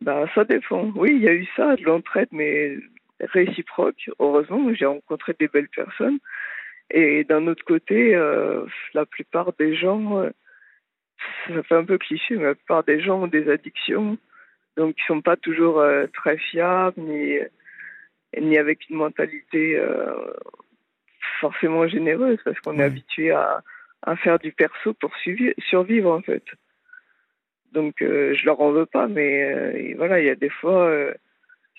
Bah, 0.00 0.26
Ça 0.34 0.44
dépend. 0.44 0.90
Oui, 0.96 1.10
il 1.14 1.22
y 1.22 1.28
a 1.28 1.32
eu 1.32 1.46
ça, 1.54 1.76
de 1.76 1.84
l'entraide, 1.84 2.28
mais 2.32 2.76
réciproque. 3.20 4.10
Heureusement, 4.18 4.74
j'ai 4.74 4.86
rencontré 4.86 5.36
des 5.38 5.46
belles 5.46 5.68
personnes. 5.68 6.18
Et 6.90 7.22
d'un 7.22 7.46
autre 7.46 7.64
côté, 7.64 8.16
euh, 8.16 8.66
la 8.94 9.06
plupart 9.06 9.52
des 9.52 9.76
gens, 9.76 10.24
ça 11.46 11.62
fait 11.62 11.76
un 11.76 11.84
peu 11.84 11.98
cliché, 11.98 12.36
mais 12.36 12.46
la 12.46 12.54
plupart 12.56 12.82
des 12.82 13.00
gens 13.00 13.22
ont 13.22 13.28
des 13.28 13.48
addictions 13.48 14.18
donc 14.78 14.94
ils 14.96 15.06
sont 15.06 15.20
pas 15.20 15.36
toujours 15.36 15.80
euh, 15.80 16.06
très 16.14 16.38
fiables 16.38 17.00
ni 17.00 17.36
ni 18.38 18.56
avec 18.56 18.88
une 18.88 18.96
mentalité 18.96 19.76
euh, 19.76 20.32
forcément 21.40 21.88
généreuse 21.88 22.38
parce 22.44 22.58
qu'on 22.60 22.78
est 22.78 22.84
habitué 22.84 23.32
à, 23.32 23.64
à, 24.02 24.16
faire 24.16 24.38
du 24.38 24.52
perso 24.52 24.94
pour 24.94 25.10
survivre 25.68 26.12
en 26.12 26.22
fait. 26.22 26.44
Donc 27.72 28.00
euh, 28.02 28.34
je 28.34 28.44
leur 28.46 28.60
en 28.60 28.70
veux 28.70 28.86
pas, 28.86 29.08
mais 29.08 29.94
voilà, 29.94 30.20
il 30.20 30.26
y 30.26 30.30
a 30.30 30.36
des 30.36 30.48
fois, 30.48 30.94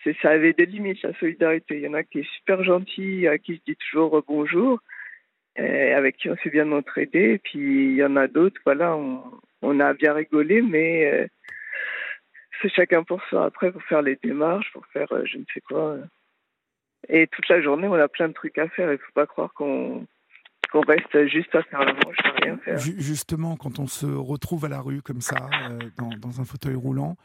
c'est 0.03 0.15
ça 0.21 0.31
avait 0.31 0.53
des 0.53 0.65
limites 0.65 1.01
la 1.03 1.13
solidarité. 1.19 1.77
Il 1.77 1.83
y 1.83 1.87
en 1.87 1.93
a 1.93 2.03
qui 2.03 2.19
est 2.19 2.31
super 2.35 2.63
gentil, 2.63 3.27
à 3.27 3.37
qui 3.37 3.55
je 3.55 3.61
dis 3.65 3.77
toujours 3.77 4.21
bonjour, 4.27 4.79
et 5.55 5.93
avec 5.93 6.17
qui 6.17 6.29
on 6.29 6.35
s'est 6.37 6.49
bien 6.49 6.71
entraidé. 6.71 7.33
Et 7.33 7.37
puis 7.37 7.91
il 7.91 7.95
y 7.95 8.03
en 8.03 8.15
a 8.17 8.27
d'autres, 8.27 8.59
voilà, 8.65 8.95
on, 8.97 9.23
on, 9.61 9.79
a 9.79 9.93
bien 9.93 10.13
rigolé, 10.13 10.61
mais 10.61 11.29
c'est 12.61 12.69
chacun 12.69 13.03
pour 13.03 13.21
soi. 13.25 13.45
Après, 13.45 13.71
pour 13.71 13.83
faire 13.83 14.01
les 14.01 14.17
démarches, 14.21 14.71
pour 14.73 14.85
faire 14.87 15.07
je 15.25 15.37
ne 15.37 15.43
sais 15.53 15.61
quoi. 15.61 15.97
Et 17.07 17.27
toute 17.27 17.47
la 17.47 17.61
journée, 17.61 17.87
on 17.87 17.93
a 17.93 18.07
plein 18.07 18.27
de 18.27 18.33
trucs 18.33 18.57
à 18.57 18.67
faire. 18.69 18.89
Il 18.89 18.93
ne 18.93 18.97
faut 18.97 19.13
pas 19.13 19.25
croire 19.25 19.53
qu'on 19.53 20.05
reste 20.73 21.27
juste 21.27 21.53
à 21.55 21.63
faire 21.63 21.79
la 21.79 21.93
manche, 21.93 22.17
à 22.23 22.31
rien 22.43 22.57
faire. 22.57 22.77
Justement, 22.77 23.55
quand 23.55 23.79
on 23.79 23.87
se 23.87 24.05
retrouve 24.05 24.65
à 24.65 24.69
la 24.69 24.81
rue 24.81 25.01
comme 25.01 25.21
ça, 25.21 25.49
euh, 25.71 25.79
dans, 26.19 26.41
un 26.41 26.45
fauteuil 26.45 26.75
roulant, 26.75 27.15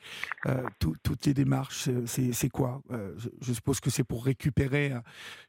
euh, 0.47 0.63
toutes 0.79 1.27
les 1.27 1.35
démarches, 1.35 1.89
c'est 2.07 2.49
quoi 2.51 2.83
euh, 2.93 3.15
je, 3.41 3.53
suppose 3.53 3.81
que 3.81 3.91
c'est 3.91 4.05
pour 4.05 4.25
récupérer 4.25 4.93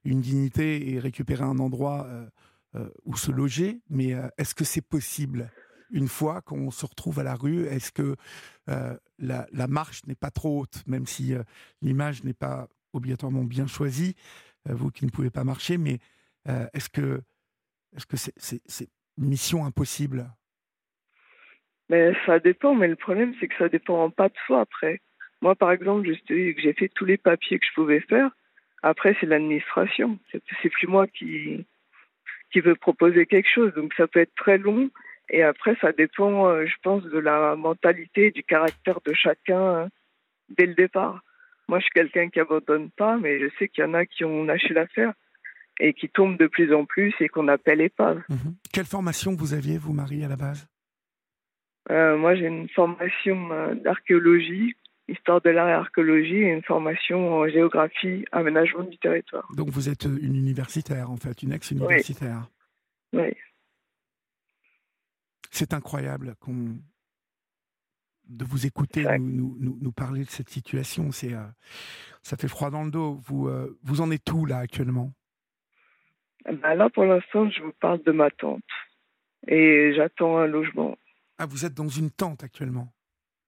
une 0.03 0.21
dignité 0.21 0.93
et 0.93 0.99
récupérer 0.99 1.43
un 1.43 1.59
endroit 1.59 2.07
où 3.05 3.15
se 3.15 3.31
loger, 3.31 3.79
mais 3.89 4.13
est-ce 4.37 4.53
que 4.53 4.65
c'est 4.65 4.85
possible? 4.85 5.49
Une 5.95 6.07
fois 6.07 6.41
qu'on 6.41 6.69
se 6.69 6.85
retrouve 6.85 7.19
à 7.19 7.23
la 7.23 7.33
rue 7.35 7.65
Est-ce 7.65 7.91
que 7.91 8.15
la, 8.67 9.47
la, 9.51 9.67
marche 9.67 10.05
n'est 10.05 10.15
pas 10.15 10.29
trop 10.29 10.61
haute, 10.61 10.83
même 10.87 11.07
si 11.07 11.33
l'image 11.81 12.23
n'est 12.23 12.33
pas 12.33 12.67
obligatoirement 12.93 13.43
bien 13.43 13.65
choisie, 13.65 14.15
vous 14.65 14.91
qui 14.91 15.05
ne 15.05 15.11
pouvez 15.11 15.31
pas 15.31 15.43
marcher, 15.43 15.77
mais 15.77 15.99
est-ce 16.73 16.89
que 16.89 17.21
est-ce 17.95 18.05
que 18.05 18.17
c'est 18.17 18.89
mission 19.17 19.65
impossible? 19.65 20.27
Mais 21.89 22.13
Ça 22.25 22.39
dépend, 22.39 22.75
mais 22.75 22.87
le 22.87 22.95
problème, 22.95 23.33
c'est 23.39 23.47
que 23.47 23.55
ça 23.57 23.69
dépend 23.69 24.09
pas 24.09 24.29
de 24.29 24.35
soi 24.45 24.61
après. 24.61 25.01
Moi, 25.41 25.55
par 25.55 25.71
exemple, 25.71 26.09
j'ai 26.27 26.73
fait 26.73 26.89
tous 26.89 27.05
les 27.05 27.17
papiers 27.17 27.59
que 27.59 27.65
je 27.65 27.73
pouvais 27.73 27.99
faire. 28.01 28.31
Après, 28.81 29.15
c'est 29.19 29.25
l'administration. 29.25 30.19
C'est 30.31 30.69
plus 30.69 30.87
moi 30.87 31.07
qui, 31.07 31.65
qui 32.51 32.59
veut 32.59 32.75
proposer 32.75 33.25
quelque 33.25 33.49
chose. 33.49 33.73
Donc, 33.73 33.93
ça 33.95 34.07
peut 34.07 34.19
être 34.19 34.35
très 34.35 34.57
long. 34.57 34.89
Et 35.29 35.43
après, 35.43 35.75
ça 35.81 35.91
dépend, 35.91 36.47
euh, 36.47 36.65
je 36.65 36.75
pense, 36.83 37.03
de 37.03 37.17
la 37.17 37.55
mentalité, 37.55 38.31
du 38.31 38.43
caractère 38.43 38.99
de 39.05 39.13
chacun 39.13 39.59
euh, 39.59 39.87
dès 40.55 40.65
le 40.65 40.75
départ. 40.75 41.21
Moi, 41.67 41.79
je 41.79 41.85
suis 41.85 41.93
quelqu'un 41.93 42.29
qui 42.29 42.39
abandonne 42.39 42.91
pas, 42.91 43.17
mais 43.17 43.39
je 43.39 43.47
sais 43.57 43.67
qu'il 43.67 43.83
y 43.83 43.87
en 43.87 43.95
a 43.95 44.05
qui 44.05 44.23
ont 44.23 44.43
lâché 44.43 44.73
l'affaire 44.73 45.13
et 45.79 45.93
qui 45.93 46.09
tombe 46.09 46.37
de 46.37 46.47
plus 46.47 46.73
en 46.73 46.85
plus 46.85 47.13
et 47.19 47.27
qu'on 47.27 47.47
appelle 47.47 47.81
épave. 47.81 48.21
Mhm. 48.29 48.55
Quelle 48.71 48.85
formation 48.85 49.35
vous 49.35 49.53
aviez, 49.53 49.77
vous, 49.77 49.93
Marie, 49.93 50.23
à 50.23 50.27
la 50.27 50.35
base? 50.35 50.67
Euh, 51.89 52.17
Moi, 52.17 52.35
j'ai 52.35 52.45
une 52.45 52.69
formation 52.69 53.75
d'archéologie, 53.83 54.75
histoire 55.07 55.41
de 55.41 55.49
l'art 55.49 55.69
et 55.69 55.73
archéologie, 55.73 56.37
et 56.37 56.53
une 56.53 56.63
formation 56.63 57.33
en 57.33 57.47
géographie, 57.47 58.25
aménagement 58.31 58.83
du 58.83 58.97
territoire. 58.99 59.47
Donc 59.55 59.69
vous 59.69 59.89
êtes 59.89 60.05
une 60.05 60.35
universitaire, 60.35 61.09
en 61.11 61.17
fait, 61.17 61.43
une 61.43 61.51
ex-universitaire. 61.51 62.47
Oui. 63.13 63.33
C'est 65.55 65.73
incroyable 65.73 66.35
qu'on 66.41 66.75
de 68.27 68.43
vous 68.43 68.65
écouter 68.65 69.05
nous, 69.19 69.55
nous, 69.59 69.77
nous, 69.79 69.91
parler 69.93 70.25
de 70.25 70.29
cette 70.29 70.49
situation. 70.49 71.11
C'est, 71.11 71.33
euh, 71.33 71.45
ça 72.23 72.35
fait 72.35 72.49
froid 72.49 72.71
dans 72.71 72.83
le 72.83 72.91
dos. 72.91 73.21
Vous, 73.25 73.49
vous 73.83 74.01
en 74.01 74.11
êtes 74.11 74.29
où 74.33 74.45
là 74.45 74.57
actuellement? 74.57 75.13
Ben 76.45 76.75
là, 76.75 76.89
pour 76.89 77.05
l'instant, 77.05 77.49
je 77.49 77.61
vous 77.61 77.71
parle 77.79 78.03
de 78.03 78.11
ma 78.11 78.29
tante. 78.31 78.63
Et 79.47 79.93
j'attends 79.95 80.39
un 80.39 80.47
logement. 80.47 80.97
Ah, 81.37 81.45
vous 81.45 81.63
êtes 81.63 81.73
dans 81.73 81.87
une 81.87 82.11
tente 82.11 82.43
actuellement? 82.43 82.89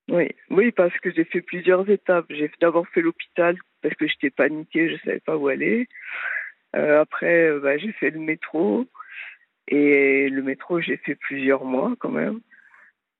Oui, 0.09 0.29
oui, 0.49 0.71
parce 0.71 0.97
que 0.99 1.11
j'ai 1.11 1.25
fait 1.25 1.41
plusieurs 1.41 1.89
étapes. 1.89 2.27
J'ai 2.29 2.49
d'abord 2.61 2.87
fait 2.87 3.01
l'hôpital 3.01 3.57
parce 3.81 3.95
que 3.95 4.07
j'étais 4.07 4.29
paniquée, 4.29 4.87
je 4.87 4.93
ne 4.93 4.99
savais 4.99 5.19
pas 5.19 5.35
où 5.35 5.49
aller. 5.49 5.89
Euh, 6.75 7.01
après, 7.01 7.49
euh, 7.49 7.59
bah, 7.59 7.77
j'ai 7.77 7.91
fait 7.91 8.11
le 8.11 8.19
métro. 8.19 8.87
Et 9.67 10.29
le 10.29 10.41
métro, 10.41 10.79
j'ai 10.79 10.97
fait 10.97 11.15
plusieurs 11.15 11.65
mois 11.65 11.93
quand 11.99 12.11
même. 12.11 12.39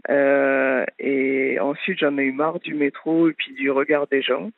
Euh, 0.10 0.86
et 1.00 1.60
ensuite, 1.60 2.00
j'en 2.00 2.18
ai 2.18 2.24
eu 2.24 2.32
marre 2.32 2.60
du 2.60 2.74
métro 2.74 3.30
et 3.30 3.34
puis 3.34 3.54
du 3.54 3.72
regard 3.72 4.08
des 4.08 4.22
gens 4.22 4.52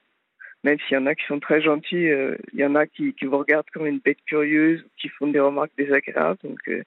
même 0.64 0.78
s'il 0.80 0.96
y 0.96 0.98
en 0.98 1.06
a 1.06 1.16
qui 1.16 1.26
sont 1.26 1.40
très 1.40 1.62
gentils, 1.62 2.10
euh, 2.10 2.36
il 2.54 2.60
y 2.60 2.66
en 2.66 2.76
a 2.76 2.86
qui, 2.86 3.14
qui, 3.14 3.26
vous 3.26 3.38
regardent 3.38 3.70
comme 3.72 3.86
une 3.86 4.00
bête 4.00 4.22
curieuse, 4.26 4.84
qui 4.98 5.10
font 5.10 5.28
des 5.28 5.40
remarques 5.40 5.72
désagréables. 5.78 6.40
Donc, 6.44 6.60
euh, 6.68 6.84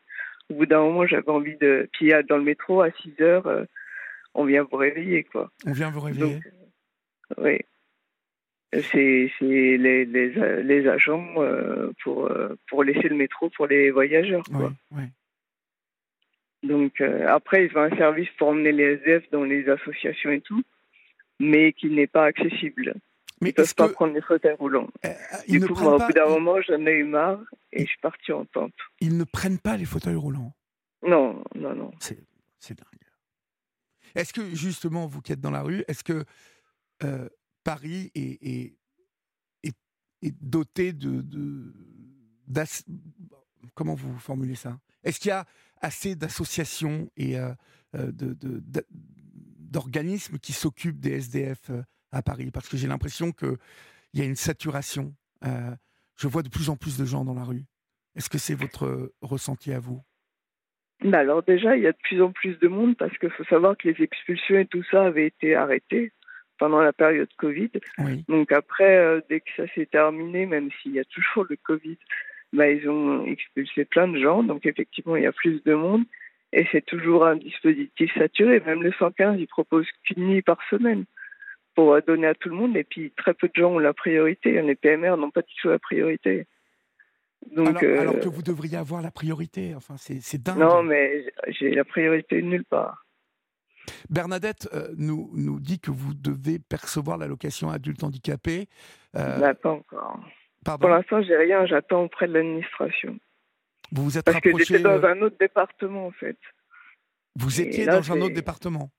au 0.50 0.54
bout 0.54 0.66
d'un 0.66 0.80
moment, 0.80 1.06
j'avais 1.06 1.30
envie 1.30 1.56
de. 1.56 1.88
Puis, 1.92 2.12
dans 2.28 2.36
le 2.36 2.44
métro, 2.44 2.82
à 2.82 2.90
6 2.90 3.14
heures, 3.20 3.46
euh, 3.46 3.64
on 4.34 4.44
vient 4.44 4.66
vous 4.70 4.76
réveiller, 4.76 5.24
quoi. 5.24 5.50
On 5.66 5.72
vient 5.72 5.90
vous 5.90 6.00
réveiller 6.00 6.40
Oui. 7.38 7.60
C'est 8.72 9.30
les, 9.40 9.76
les, 9.76 10.04
les, 10.06 10.88
agents 10.88 11.34
pour, 12.02 12.30
pour 12.68 12.84
laisser 12.84 13.08
le 13.08 13.16
métro 13.16 13.50
pour 13.50 13.66
les 13.66 13.90
voyageurs, 13.90 14.42
quoi. 14.44 14.72
Oui, 14.92 15.02
Donc, 16.62 17.00
après, 17.00 17.66
ils 17.66 17.76
ont 17.76 17.82
un 17.82 17.96
service 17.96 18.30
pour 18.38 18.48
emmener 18.48 18.72
les 18.72 18.94
SDF 18.94 19.30
dans 19.30 19.44
les 19.44 19.68
associations 19.68 20.30
et 20.30 20.40
tout, 20.40 20.62
mais 21.38 21.72
qui 21.72 21.90
n'est 21.90 22.06
pas 22.06 22.24
accessible. 22.24 22.94
Mais 23.42 23.48
ils 23.48 23.52
ne 23.52 23.56
peuvent 23.56 23.74
pas 23.74 23.88
prendre 23.88 24.14
les 24.14 24.20
fauteuils 24.20 24.54
roulants. 24.54 24.88
Euh, 25.04 25.12
du 25.48 25.60
coup, 25.66 25.74
moi, 25.82 25.96
au 25.96 25.98
bout 25.98 26.12
d'un 26.12 26.28
moment, 26.28 26.60
j'en 26.62 26.86
ai 26.86 26.92
eu 26.92 27.04
marre 27.04 27.40
et 27.72 27.80
je 27.80 27.88
suis 27.88 28.00
partie 28.00 28.30
en 28.30 28.44
tente. 28.44 28.72
Ils 29.00 29.18
ne 29.18 29.24
prennent 29.24 29.58
pas 29.58 29.76
les 29.76 29.84
fauteuils 29.84 30.14
roulants 30.14 30.54
Non, 31.04 31.42
non, 31.56 31.74
non. 31.74 31.90
C'est 31.98 32.14
dingue. 32.68 32.86
Est-ce 34.14 34.32
que, 34.32 34.54
justement, 34.54 35.08
vous 35.08 35.20
qui 35.20 35.32
êtes 35.32 35.40
dans 35.40 35.50
la 35.50 35.62
rue, 35.62 35.82
est-ce 35.88 36.04
que 36.04 36.24
euh, 37.02 37.28
Paris 37.64 38.10
est, 38.14 38.76
doté 40.40 40.92
de... 40.92 41.20
de 41.20 42.62
comment 43.74 43.94
vous 43.94 44.18
formulez 44.18 44.54
ça? 44.54 44.78
Est-ce 45.04 45.18
qu'il 45.18 45.30
y 45.30 45.32
a 45.32 45.46
assez 45.80 46.14
d'associations 46.14 47.10
et 47.16 47.38
euh, 47.38 47.54
d'organismes 49.58 50.38
qui 50.38 50.52
s'occupent 50.52 51.00
des 51.00 51.12
SDF 51.12 51.70
à 52.12 52.22
Paris? 52.22 52.50
Parce 52.52 52.68
que 52.68 52.76
j'ai 52.76 52.86
l'impression 52.86 53.32
qu'il 53.32 53.58
y 54.14 54.20
a 54.20 54.24
une 54.24 54.36
saturation. 54.36 55.14
Euh, 55.44 55.74
je 56.16 56.28
vois 56.28 56.42
de 56.42 56.48
plus 56.48 56.68
en 56.70 56.76
plus 56.76 56.98
de 56.98 57.04
gens 57.04 57.24
dans 57.24 57.34
la 57.34 57.44
rue. 57.44 57.64
Est-ce 58.14 58.28
que 58.28 58.38
c'est 58.38 58.54
votre 58.54 59.12
ressenti 59.22 59.72
à 59.72 59.80
vous? 59.80 60.02
Bah 61.04 61.18
Alors 61.18 61.42
déjà, 61.42 61.76
il 61.76 61.82
y 61.82 61.86
a 61.86 61.92
de 61.92 61.98
plus 62.02 62.22
en 62.22 62.30
plus 62.30 62.58
de 62.58 62.68
monde 62.68 62.96
parce 62.96 63.16
qu'il 63.18 63.30
faut 63.30 63.44
savoir 63.44 63.76
que 63.76 63.88
les 63.88 64.04
expulsions 64.04 64.58
et 64.58 64.66
tout 64.66 64.84
ça 64.90 65.06
avaient 65.06 65.26
été 65.26 65.54
arrêtés 65.54 66.12
pendant 66.62 66.80
la 66.80 66.92
période 66.92 67.28
Covid. 67.38 67.72
Donc 68.28 68.52
après, 68.52 68.96
euh, 68.96 69.20
dès 69.28 69.40
que 69.40 69.50
ça 69.56 69.64
s'est 69.74 69.86
terminé, 69.86 70.46
même 70.46 70.68
s'il 70.80 70.92
y 70.92 71.00
a 71.00 71.04
toujours 71.04 71.44
le 71.50 71.56
Covid, 71.56 71.98
bah, 72.52 72.70
ils 72.70 72.88
ont 72.88 73.26
expulsé 73.26 73.84
plein 73.84 74.06
de 74.06 74.20
gens. 74.20 74.44
Donc 74.44 74.64
effectivement, 74.64 75.16
il 75.16 75.24
y 75.24 75.26
a 75.26 75.32
plus 75.32 75.60
de 75.64 75.74
monde. 75.74 76.04
Et 76.52 76.64
c'est 76.70 76.86
toujours 76.86 77.26
un 77.26 77.34
dispositif 77.34 78.14
saturé. 78.14 78.60
Même 78.60 78.84
le 78.84 78.92
115, 78.92 79.40
il 79.40 79.48
propose 79.48 79.88
qu'une 80.04 80.28
nuit 80.28 80.42
par 80.42 80.58
semaine 80.70 81.04
pour 81.74 82.00
donner 82.02 82.28
à 82.28 82.34
tout 82.36 82.48
le 82.48 82.54
monde. 82.54 82.76
Et 82.76 82.84
puis, 82.84 83.10
très 83.16 83.34
peu 83.34 83.48
de 83.48 83.60
gens 83.60 83.72
ont 83.72 83.80
la 83.80 83.92
priorité. 83.92 84.62
Les 84.62 84.76
PMR 84.76 85.16
n'ont 85.16 85.32
pas 85.32 85.42
du 85.42 85.52
tout 85.60 85.68
la 85.68 85.80
priorité. 85.80 86.46
Donc, 87.50 87.82
alors, 87.82 88.20
que 88.20 88.28
euh, 88.28 88.30
vous 88.30 88.42
devriez 88.42 88.76
avoir 88.76 89.02
la 89.02 89.10
priorité. 89.10 89.74
Enfin, 89.74 89.96
c'est 89.96 90.40
dingue. 90.40 90.58
Non, 90.58 90.84
mais 90.84 91.24
j'ai 91.48 91.70
la 91.70 91.84
priorité 91.84 92.40
nulle 92.40 92.64
part. 92.64 93.01
Bernadette 94.10 94.68
euh, 94.72 94.88
nous, 94.96 95.30
nous 95.34 95.60
dit 95.60 95.78
que 95.80 95.90
vous 95.90 96.14
devez 96.14 96.58
percevoir 96.58 97.18
l'allocation 97.18 97.70
adulte 97.70 98.02
handicapé. 98.04 98.68
Euh... 99.16 99.54
pas 99.54 99.70
encore. 99.70 100.20
Pour 100.64 100.88
l'instant, 100.88 101.22
j'ai 101.22 101.36
rien. 101.36 101.66
J'attends 101.66 102.04
auprès 102.04 102.28
de 102.28 102.34
l'administration. 102.34 103.18
Vous 103.90 104.04
vous 104.04 104.18
êtes 104.18 104.24
Parce 104.24 104.40
que 104.40 104.56
j'étais 104.58 104.78
dans 104.78 105.04
un 105.04 105.20
autre 105.22 105.36
département, 105.38 106.06
en 106.06 106.12
fait. 106.12 106.38
Vous 107.36 107.60
étiez 107.60 107.86
dans 107.86 108.12
un 108.12 108.20
autre 108.20 108.34
département 108.34 108.90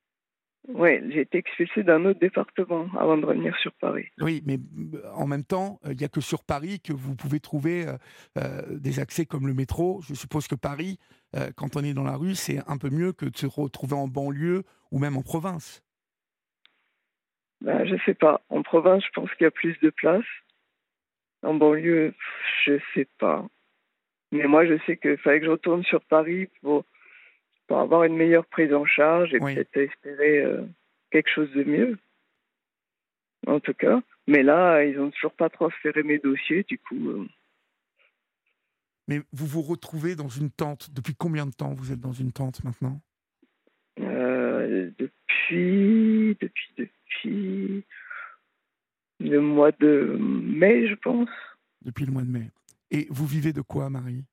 oui, 0.69 1.11
j'ai 1.11 1.21
été 1.21 1.39
expulsé 1.39 1.83
d'un 1.83 2.05
autre 2.05 2.19
département 2.19 2.87
avant 2.97 3.17
de 3.17 3.25
revenir 3.25 3.55
sur 3.57 3.73
Paris. 3.73 4.07
Oui, 4.21 4.41
mais 4.45 4.57
euh, 4.93 5.11
en 5.13 5.27
même 5.27 5.43
temps, 5.43 5.79
il 5.85 5.97
n'y 5.97 6.05
a 6.05 6.07
que 6.07 6.21
sur 6.21 6.43
Paris 6.43 6.79
que 6.79 6.93
vous 6.93 7.15
pouvez 7.15 7.41
trouver 7.41 7.85
euh, 7.85 7.97
euh, 8.37 8.61
des 8.69 9.01
accès 9.01 9.25
comme 9.25 9.45
le 9.45 9.53
métro. 9.53 10.01
Je 10.07 10.13
suppose 10.13 10.47
que 10.47 10.55
Paris, 10.55 10.99
quand 11.55 11.75
on 11.75 11.83
est 11.83 11.95
dans 11.95 12.03
la 12.03 12.15
rue, 12.15 12.35
c'est 12.35 12.59
un 12.67 12.77
peu 12.77 12.91
mieux 12.91 13.11
que 13.11 13.25
de 13.25 13.35
se 13.35 13.47
retrouver 13.47 13.95
en 13.95 14.07
banlieue 14.07 14.63
ou 14.91 14.99
même 14.99 15.17
en 15.17 15.23
province. 15.23 15.83
Ben, 17.61 17.85
je 17.85 17.95
ne 17.95 17.99
sais 18.05 18.13
pas. 18.13 18.41
En 18.49 18.61
province, 18.61 19.03
je 19.03 19.09
pense 19.15 19.33
qu'il 19.33 19.45
y 19.45 19.47
a 19.47 19.51
plus 19.51 19.75
de 19.81 19.89
place. 19.89 20.25
En 21.41 21.55
banlieue, 21.55 22.13
je 22.65 22.73
ne 22.73 22.79
sais 22.93 23.07
pas. 23.17 23.47
Mais 24.31 24.45
moi, 24.45 24.67
je 24.67 24.77
sais 24.85 24.97
qu'il 24.97 25.17
fallait 25.17 25.39
que 25.39 25.47
je 25.47 25.51
retourne 25.51 25.83
sur 25.83 26.01
Paris 26.01 26.49
pour 26.61 26.85
pour 27.67 27.79
avoir 27.79 28.03
une 28.03 28.15
meilleure 28.15 28.45
prise 28.45 28.73
en 28.73 28.85
charge 28.85 29.33
et 29.33 29.39
peut-être 29.39 29.77
espérer 29.77 30.39
euh, 30.39 30.63
quelque 31.11 31.29
chose 31.29 31.51
de 31.51 31.63
mieux. 31.63 31.97
En 33.47 33.59
tout 33.59 33.73
cas. 33.73 34.01
Mais 34.27 34.43
là, 34.43 34.83
ils 34.83 34.97
n'ont 34.97 35.11
toujours 35.11 35.33
pas 35.33 35.49
transféré 35.49 36.03
mes 36.03 36.19
dossiers, 36.19 36.63
du 36.63 36.77
coup. 36.77 37.09
Euh. 37.09 37.27
Mais 39.07 39.21
vous 39.33 39.45
vous 39.45 39.61
retrouvez 39.61 40.15
dans 40.15 40.29
une 40.29 40.49
tente. 40.49 40.91
Depuis 40.91 41.13
combien 41.15 41.45
de 41.45 41.51
temps 41.51 41.73
vous 41.73 41.91
êtes 41.91 41.99
dans 41.99 42.13
une 42.13 42.31
tente 42.31 42.63
maintenant? 42.63 43.01
Euh, 43.99 44.91
Depuis. 44.97 46.37
Depuis. 46.39 46.73
Depuis. 46.77 47.85
Le 49.19 49.39
mois 49.39 49.71
de 49.71 50.17
mai, 50.19 50.87
je 50.87 50.95
pense. 50.95 51.29
Depuis 51.81 52.05
le 52.05 52.11
mois 52.11 52.23
de 52.23 52.31
mai. 52.31 52.49
Et 52.91 53.07
vous 53.09 53.25
vivez 53.25 53.53
de 53.53 53.61
quoi, 53.61 53.89
Marie? 53.89 54.23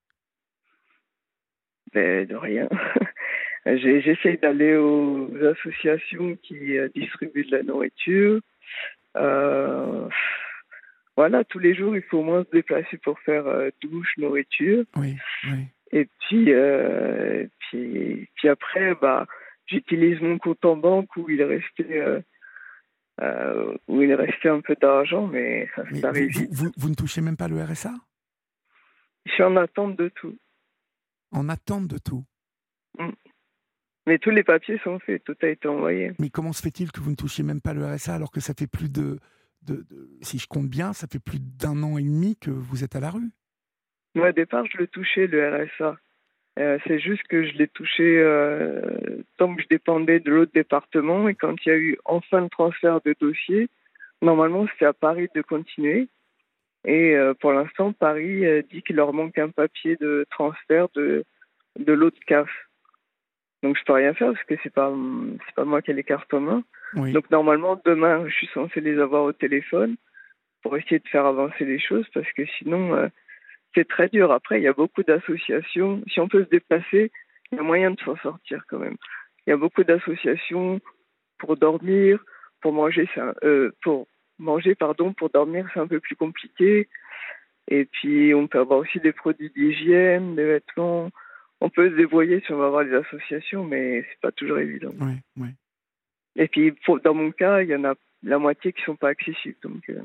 Ben, 1.93 2.27
De 2.27 2.37
rien. 2.37 2.69
J'essaye 3.67 4.39
d'aller 4.39 4.77
aux 4.77 5.29
associations 5.45 6.37
qui 6.43 6.77
distribuent 6.95 7.45
de 7.45 7.57
la 7.57 7.63
nourriture. 7.63 8.41
voilà, 11.17 11.45
tous 11.45 11.59
les 11.59 11.75
jours, 11.75 11.95
il 11.97 12.03
faut 12.03 12.19
au 12.19 12.25
moins 12.25 12.45
se 12.45 12.51
déplacer 12.51 12.97
pour 12.99 13.19
faire 13.21 13.45
douche, 13.83 14.13
nourriture. 14.17 14.85
Oui, 14.97 15.17
oui. 15.45 15.67
Et 15.93 16.09
puis, 16.21 16.53
puis, 17.59 18.29
puis 18.37 18.49
après, 18.49 18.95
bah, 18.95 19.27
j'utilise 19.71 20.21
mon 20.21 20.39
compte 20.39 20.65
en 20.65 20.77
banque 20.77 21.17
où 21.17 21.29
il 21.31 21.43
restait, 21.43 22.01
euh, 22.01 22.21
euh, 23.21 23.77
où 23.89 24.03
il 24.03 24.13
restait 24.15 24.49
un 24.49 24.61
peu 24.61 24.77
d'argent, 24.81 25.27
mais 25.27 25.69
ça, 25.77 25.83
vous, 25.83 26.29
vous, 26.51 26.71
vous, 26.77 26.89
ne 26.89 26.95
touchez 26.95 27.21
même 27.21 27.37
pas 27.37 27.49
le 27.49 27.63
RSA 27.63 27.95
Je 29.27 29.33
suis 29.33 29.43
en 29.43 29.57
attente 29.57 29.97
de 29.97 30.09
tout. 30.09 30.37
En 31.33 31.49
attente 31.49 31.87
de 31.87 31.99
tout? 31.99 32.25
Mm. 32.99 33.11
Mais 34.07 34.19
tous 34.19 34.31
les 34.31 34.43
papiers 34.43 34.81
sont 34.83 34.99
faits, 34.99 35.23
tout 35.25 35.37
a 35.43 35.49
été 35.49 35.69
envoyé. 35.69 36.13
Mais 36.19 36.31
comment 36.31 36.53
se 36.53 36.63
fait-il 36.63 36.91
que 36.91 37.01
vous 37.01 37.11
ne 37.11 37.17
touchiez 37.17 37.45
même 37.45 37.61
pas 37.61 37.75
le 37.75 37.85
RSA 37.85 38.15
alors 38.15 38.31
que 38.31 38.41
ça 38.41 38.55
fait 38.55 38.67
plus 38.67 38.91
de, 38.91 39.19
de, 39.67 39.85
si 40.23 40.39
je 40.39 40.47
compte 40.47 40.69
bien, 40.69 40.93
ça 40.93 41.07
fait 41.07 41.21
plus 41.21 41.39
d'un 41.39 41.83
an 41.83 41.99
et 41.99 42.03
demi 42.03 42.37
que 42.37 42.51
vous 42.51 42.83
êtes 42.83 42.97
à 42.97 43.01
la 43.01 43.11
rue? 43.11 43.31
Moi, 44.15 44.31
au 44.31 44.33
départ, 44.33 44.65
je 44.73 44.79
le 44.79 44.87
touchais, 44.87 45.27
le 45.27 45.65
RSA. 45.65 45.97
Euh, 46.59 46.79
c'est 46.87 46.99
juste 46.99 47.23
que 47.29 47.47
je 47.47 47.57
l'ai 47.57 47.69
touché 47.69 48.19
euh, 48.19 49.23
tant 49.39 49.55
que 49.55 49.63
je 49.63 49.69
dépendais 49.69 50.19
de 50.19 50.31
l'autre 50.31 50.53
département 50.53 51.29
et 51.29 51.35
quand 51.35 51.55
il 51.65 51.69
y 51.69 51.73
a 51.73 51.77
eu 51.77 51.97
enfin 52.05 52.41
le 52.41 52.49
transfert 52.49 53.01
de 53.03 53.15
dossier, 53.21 53.69
normalement 54.21 54.67
c'était 54.73 54.87
à 54.87 54.93
Paris 54.93 55.29
de 55.35 55.43
continuer. 55.43 56.09
Et 56.85 57.15
euh, 57.15 57.35
pour 57.35 57.53
l'instant, 57.53 57.93
Paris 57.93 58.43
dit 58.71 58.83
qu'il 58.83 58.97
leur 58.97 59.13
manque 59.13 59.39
un 59.39 59.51
papier 59.51 59.97
de 59.97 60.27
transfert 60.31 60.89
de, 60.95 61.25
de 61.79 61.93
l'autre 61.93 62.19
CAF. 62.27 62.51
Donc 63.63 63.77
je 63.77 63.85
peux 63.85 63.93
rien 63.93 64.15
faire 64.15 64.33
parce 64.33 64.45
que 64.45 64.55
c'est 64.63 64.73
pas 64.73 64.93
c'est 65.47 65.55
pas 65.55 65.65
moi 65.65 65.83
qui 65.83 65.91
ai 65.91 65.95
les 65.95 66.05
cartes 66.05 66.33
en 66.33 66.41
main. 66.41 66.63
Donc 66.95 67.31
normalement 67.31 67.81
demain 67.85 68.27
je 68.27 68.35
suis 68.35 68.51
censé 68.55 68.81
les 68.81 68.99
avoir 68.99 69.25
au 69.25 69.33
téléphone 69.33 69.97
pour 70.63 70.77
essayer 70.77 70.99
de 70.99 71.09
faire 71.09 71.27
avancer 71.27 71.65
les 71.65 71.79
choses 71.79 72.07
parce 72.15 72.31
que 72.33 72.47
sinon 72.59 73.11
c'est 73.75 73.89
très 73.89 74.09
dur. 74.09 74.33
Après, 74.33 74.61
il 74.61 74.65
y 74.65 74.69
a 74.69 74.73
beaucoup 74.73 75.03
d'associations. 75.03 76.03
Si 76.09 76.21
on 76.21 76.29
peut 76.29 76.45
se 76.45 76.51
déplacer, 76.51 77.11
il 77.53 77.57
y 77.57 77.59
a 77.59 77.63
moyen 77.63 77.93
de 77.93 78.01
s'en 78.01 78.17
sortir 78.17 78.65
quand 78.69 78.79
même. 78.79 78.97
Il 79.47 79.51
y 79.51 79.53
a 79.53 79.57
beaucoup 79.57 79.85
d'associations 79.85 80.81
pour 81.39 81.57
dormir, 81.57 82.23
pour 82.61 82.73
manger, 82.73 83.09
euh, 83.45 83.71
pour 83.83 84.07
manger, 84.39 84.75
pardon, 84.75 85.13
pour 85.13 85.31
dormir, 85.31 85.67
c'est 85.73 85.81
un 85.81 85.87
peu 85.87 86.01
plus 86.01 86.17
compliqué. 86.17 86.89
Et 87.69 87.85
puis, 87.85 88.35
on 88.35 88.49
peut 88.49 88.59
avoir 88.59 88.81
aussi 88.81 89.01
des 89.01 89.13
produits 89.13 89.51
d'hygiène, 89.51 90.35
des 90.35 90.45
vêtements. 90.45 91.11
On 91.61 91.69
peut 91.69 91.91
se 91.91 91.97
débrouiller 91.97 92.41
si 92.47 92.53
on 92.53 92.59
va 92.59 92.67
avoir 92.67 92.85
des 92.85 92.95
associations, 92.95 93.65
mais 93.65 94.03
c'est 94.03 94.21
pas 94.21 94.33
toujours 94.33 94.59
évident. 94.59 94.93
Oui, 95.01 95.13
oui. 95.37 95.49
Et 96.37 96.49
puis, 96.49 96.75
dans 97.05 97.15
mon 97.15 97.33
cas, 97.33 97.63
il 97.63 97.69
y 97.69 97.77
en 97.77 97.85
a 97.85 97.95
la 98.23 98.39
moitié 98.39 98.73
qui 98.73 98.83
sont 98.83 98.97
pas 98.97 99.09
accessibles. 99.09 99.59
Donc, 99.63 99.89
euh, 99.91 100.01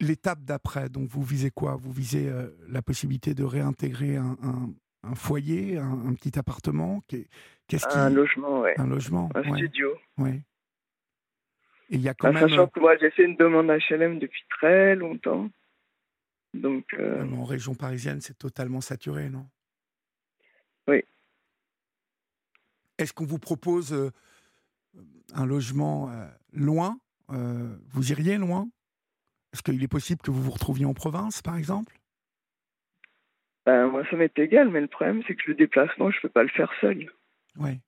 L'étape 0.00 0.40
d'après, 0.42 0.88
donc 0.88 1.08
vous 1.08 1.22
visez 1.22 1.50
quoi? 1.50 1.76
Vous 1.76 1.92
visez 1.92 2.28
euh, 2.28 2.48
la 2.68 2.82
possibilité 2.82 3.32
de 3.32 3.44
réintégrer 3.44 4.16
un, 4.16 5.14
foyer, 5.14 5.78
un, 5.78 6.14
petit 6.14 6.36
appartement? 6.36 7.00
Qu'est-ce 7.08 7.86
Un 7.96 8.10
logement, 8.10 8.62
oui. 8.62 8.70
Un 8.76 8.88
logement, 8.88 9.30
Un 9.34 9.56
studio. 9.56 9.94
Oui. 10.18 10.42
Et 11.90 11.96
il 11.96 12.00
y 12.00 12.08
a 12.08 12.14
quand 12.14 12.32
bah, 12.32 12.40
même... 12.40 12.48
Sachant 12.48 12.66
que 12.66 12.80
moi, 12.80 12.96
j'ai 12.96 13.10
fait 13.10 13.24
une 13.24 13.36
demande 13.36 13.68
HLM 13.68 14.18
depuis 14.18 14.42
très 14.50 14.96
longtemps. 14.96 15.48
Donc, 16.54 16.92
euh, 16.94 17.24
En 17.32 17.44
région 17.44 17.74
parisienne, 17.74 18.20
c'est 18.20 18.36
totalement 18.36 18.80
saturé, 18.80 19.28
non? 19.30 19.46
Oui. 20.86 21.02
Est-ce 22.98 23.12
qu'on 23.12 23.24
vous 23.24 23.38
propose 23.38 23.92
euh, 23.92 24.10
un 25.34 25.46
logement 25.46 26.10
loin? 26.52 26.98
Vous 27.28 28.12
iriez 28.12 28.36
loin? 28.36 28.68
Est-ce 29.52 29.62
qu'il 29.62 29.82
est 29.82 29.88
possible 29.88 30.20
que 30.20 30.30
vous 30.30 30.42
vous 30.42 30.50
retrouviez 30.50 30.84
en 30.84 30.94
province, 30.94 31.40
par 31.40 31.56
exemple? 31.56 31.98
Ben, 33.64 33.88
Moi, 33.88 34.04
ça 34.10 34.16
m'est 34.16 34.38
égal, 34.38 34.68
mais 34.68 34.80
le 34.80 34.86
problème, 34.86 35.22
c'est 35.26 35.34
que 35.34 35.42
le 35.46 35.54
déplacement, 35.54 36.10
je 36.10 36.18
ne 36.18 36.22
peux 36.22 36.28
pas 36.28 36.42
le 36.42 36.48
faire 36.48 36.72
seul. 36.80 37.10
Oui. 37.56 37.78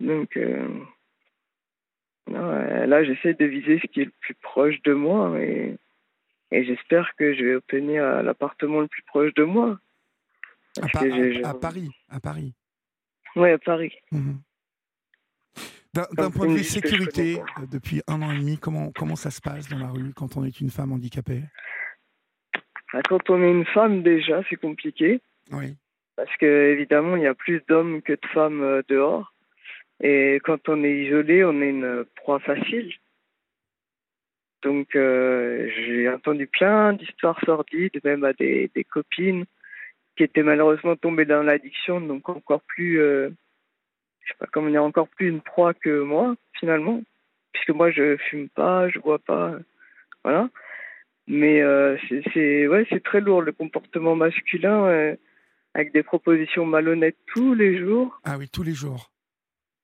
Donc, 0.00 0.36
euh, 0.36 0.84
là, 2.28 3.04
j'essaie 3.04 3.34
de 3.34 3.44
viser 3.44 3.80
ce 3.80 3.86
qui 3.86 4.02
est 4.02 4.06
le 4.06 4.12
plus 4.20 4.34
proche 4.34 4.80
de 4.82 4.94
moi 4.94 5.40
et, 5.40 5.78
j'espère 6.52 7.14
que 7.16 7.34
je 7.34 7.44
vais 7.44 7.54
obtenir 7.54 8.22
l'appartement 8.22 8.80
le 8.80 8.88
plus 8.88 9.02
proche 9.02 9.32
de 9.34 9.44
moi. 9.44 9.78
À, 10.80 10.88
Paris 11.54 11.90
À 12.08 12.20
Paris 12.20 12.54
Oui, 13.36 13.50
à 13.50 13.58
Paris. 13.58 13.92
Mmh 14.10 14.32
d'un 15.94 16.30
point 16.30 16.46
de 16.46 16.54
vue 16.54 16.64
sécurité, 16.64 17.38
euh, 17.38 17.66
depuis 17.70 18.02
un 18.08 18.22
an 18.22 18.32
et 18.32 18.38
demi, 18.38 18.58
comment, 18.58 18.92
comment 18.92 19.16
ça 19.16 19.30
se 19.30 19.40
passe 19.40 19.68
dans 19.68 19.78
la 19.78 19.88
rue 19.88 20.12
quand 20.14 20.36
on 20.36 20.44
est 20.44 20.60
une 20.60 20.70
femme 20.70 20.92
handicapée? 20.92 21.42
Bah, 22.92 23.00
Quand 23.08 23.28
on 23.30 23.42
est 23.42 23.50
une 23.50 23.66
femme, 23.66 24.02
déjà, 24.02 24.42
c'est 24.48 24.56
compliqué. 24.56 25.20
Oui. 25.50 25.76
Parce 26.16 26.34
que 26.38 26.72
évidemment, 26.72 27.16
il 27.16 27.22
y 27.22 27.26
a 27.26 27.34
plus 27.34 27.62
d'hommes 27.68 28.00
que 28.02 28.12
de 28.12 28.26
femmes 28.32 28.62
euh, 28.62 28.82
dehors. 28.88 29.34
Et 30.00 30.40
quand 30.44 30.68
on 30.68 30.82
est 30.82 31.04
isolé, 31.04 31.44
on 31.44 31.60
est 31.60 31.70
une 31.70 32.04
proie 32.16 32.40
facile. 32.40 32.92
Donc, 34.62 34.94
euh, 34.94 35.68
j'ai 35.74 36.08
entendu 36.08 36.46
plein 36.46 36.92
d'histoires 36.92 37.38
sordides, 37.44 38.00
même 38.04 38.24
à 38.24 38.32
des, 38.32 38.70
des, 38.74 38.84
copines 38.84 39.44
qui 40.16 40.22
étaient 40.22 40.42
malheureusement 40.42 40.96
tombées 40.96 41.24
dans 41.24 41.42
l'addiction, 41.42 42.00
donc 42.00 42.28
encore 42.28 42.62
plus 42.62 43.00
je 44.22 44.28
sais 44.28 44.38
pas, 44.38 44.46
comme 44.46 44.68
il 44.68 44.72
y 44.72 44.76
a 44.76 44.82
encore 44.82 45.08
plus 45.08 45.28
une 45.28 45.40
proie 45.40 45.74
que 45.74 46.02
moi, 46.02 46.34
finalement, 46.58 47.02
puisque 47.52 47.70
moi 47.70 47.90
je 47.90 48.16
fume 48.16 48.48
pas, 48.48 48.88
je 48.88 48.98
bois 48.98 49.18
pas, 49.18 49.56
voilà. 50.24 50.48
Mais 51.26 51.62
euh, 51.62 51.96
c'est 52.34 52.66
ouais, 52.66 52.86
c'est 52.90 53.02
très 53.02 53.20
lourd 53.20 53.42
le 53.42 53.52
comportement 53.52 54.16
masculin 54.16 54.86
euh, 54.86 55.16
avec 55.74 55.92
des 55.92 56.02
propositions 56.02 56.66
malhonnêtes 56.66 57.16
tous 57.26 57.54
les 57.54 57.78
jours. 57.78 58.20
Ah 58.24 58.36
oui, 58.38 58.48
tous 58.48 58.62
les 58.62 58.74
jours. 58.74 59.12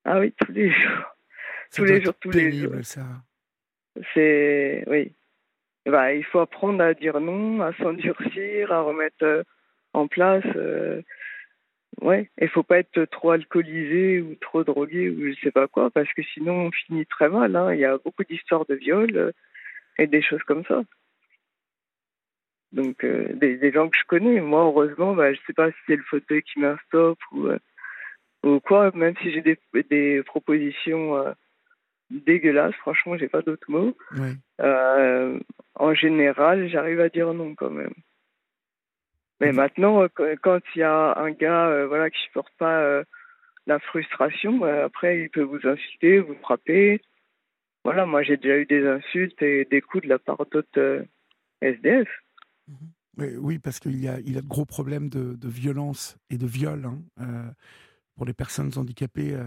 Ah 0.05 0.19
oui, 0.19 0.33
tous 0.37 0.51
les 0.51 0.69
jours. 0.69 1.15
tous 1.73 1.83
les 1.85 2.01
jours, 2.01 2.13
tous 2.19 2.31
les 2.31 2.51
jours. 2.51 2.73
ça. 2.83 3.05
C'est 4.13 4.83
oui. 4.87 5.13
Bah, 5.85 6.13
il 6.13 6.23
faut 6.23 6.39
apprendre 6.39 6.83
à 6.83 6.93
dire 6.93 7.19
non, 7.19 7.61
à 7.61 7.73
s'endurcir, 7.77 8.71
à 8.71 8.81
remettre 8.81 9.23
euh, 9.23 9.43
en 9.93 10.07
place 10.07 10.45
Ouais, 12.01 12.29
il 12.39 12.47
faut 12.47 12.63
pas 12.63 12.79
être 12.79 13.03
trop 13.05 13.31
alcoolisé 13.31 14.21
ou 14.21 14.35
trop 14.35 14.63
drogué 14.63 15.09
ou 15.09 15.33
je 15.33 15.39
sais 15.41 15.51
pas 15.51 15.67
quoi, 15.67 15.89
parce 15.89 16.11
que 16.13 16.23
sinon 16.23 16.67
on 16.67 16.71
finit 16.71 17.05
très 17.05 17.27
mal. 17.27 17.55
Hein. 17.55 17.73
Il 17.73 17.79
y 17.79 17.85
a 17.85 17.97
beaucoup 17.97 18.23
d'histoires 18.23 18.65
de 18.67 18.75
viol 18.75 19.09
euh, 19.17 19.31
et 19.97 20.07
des 20.07 20.21
choses 20.21 20.43
comme 20.43 20.63
ça. 20.65 20.83
Donc 22.71 23.03
euh, 23.03 23.33
des, 23.33 23.71
gens 23.73 23.89
que 23.89 23.97
je 23.97 24.05
connais. 24.05 24.39
Moi, 24.39 24.61
heureusement, 24.63 25.13
bah, 25.13 25.33
je 25.33 25.39
sais 25.45 25.53
pas 25.53 25.71
si 25.71 25.77
c'est 25.87 25.95
le 25.97 26.03
fauteuil 26.03 26.41
qui 26.43 26.61
stop 26.87 27.19
ou, 27.33 27.47
euh, 27.47 27.59
ou 28.43 28.59
quoi. 28.61 28.91
Même 28.93 29.15
si 29.21 29.31
j'ai 29.33 29.41
des 29.41 30.23
propositions 30.23 31.35
dégueulasses, 32.09 32.75
franchement, 32.75 33.17
j'ai 33.17 33.27
pas 33.27 33.41
d'autres 33.41 33.69
mots. 33.69 33.95
en 34.59 35.93
général, 35.93 36.67
j'arrive 36.69 36.99
à 37.01 37.09
dire 37.09 37.33
non 37.33 37.55
quand 37.55 37.69
même. 37.69 37.93
Mais 39.39 39.53
maintenant, 39.53 40.03
euh, 40.03 40.35
quand 40.41 40.59
il 40.75 40.79
y 40.79 40.83
a 40.83 41.17
un 41.17 41.31
gars 41.31 41.67
euh, 41.67 41.87
voilà, 41.87 42.09
qui 42.09 42.17
ne 42.17 42.23
supporte 42.25 42.53
pas 42.57 42.81
euh, 42.81 43.03
la 43.67 43.79
frustration, 43.79 44.63
après, 44.63 45.21
il 45.21 45.29
peut 45.29 45.43
vous 45.43 45.65
insulter, 45.65 46.19
vous 46.19 46.35
frapper. 46.35 47.01
Voilà, 47.83 48.05
moi, 48.05 48.23
j'ai 48.23 48.37
déjà 48.37 48.57
eu 48.57 48.65
des 48.65 48.85
insultes 48.85 49.41
et 49.41 49.65
des 49.65 49.81
coups 49.81 50.03
de 50.03 50.09
la 50.09 50.19
part 50.19 50.45
d'autres 50.51 51.05
SDF. 51.61 52.09
Mais 53.15 53.35
oui, 53.37 53.59
parce 53.59 53.79
qu'il 53.79 53.99
y 54.01 54.07
a, 54.07 54.19
il 54.25 54.37
a 54.37 54.41
de 54.41 54.47
gros 54.47 54.65
problèmes 54.65 55.09
de, 55.09 55.35
de 55.35 55.47
violence 55.47 56.17
et 56.29 56.37
de 56.37 56.45
viol 56.45 56.85
hein, 57.17 57.53
pour 58.15 58.25
les 58.25 58.33
personnes 58.33 58.71
handicapées. 58.75 59.37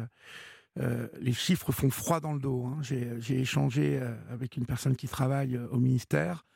Les 0.76 1.32
chiffres 1.32 1.72
font 1.72 1.90
froid 1.90 2.20
dans 2.20 2.32
le 2.32 2.40
dos. 2.40 2.64
Hein. 2.64 2.78
J'ai 2.82 3.40
échangé 3.40 4.00
avec 4.30 4.56
une 4.56 4.66
personne 4.66 4.96
qui 4.96 5.08
travaille 5.08 5.58
au 5.58 5.78
ministère, 5.78 6.46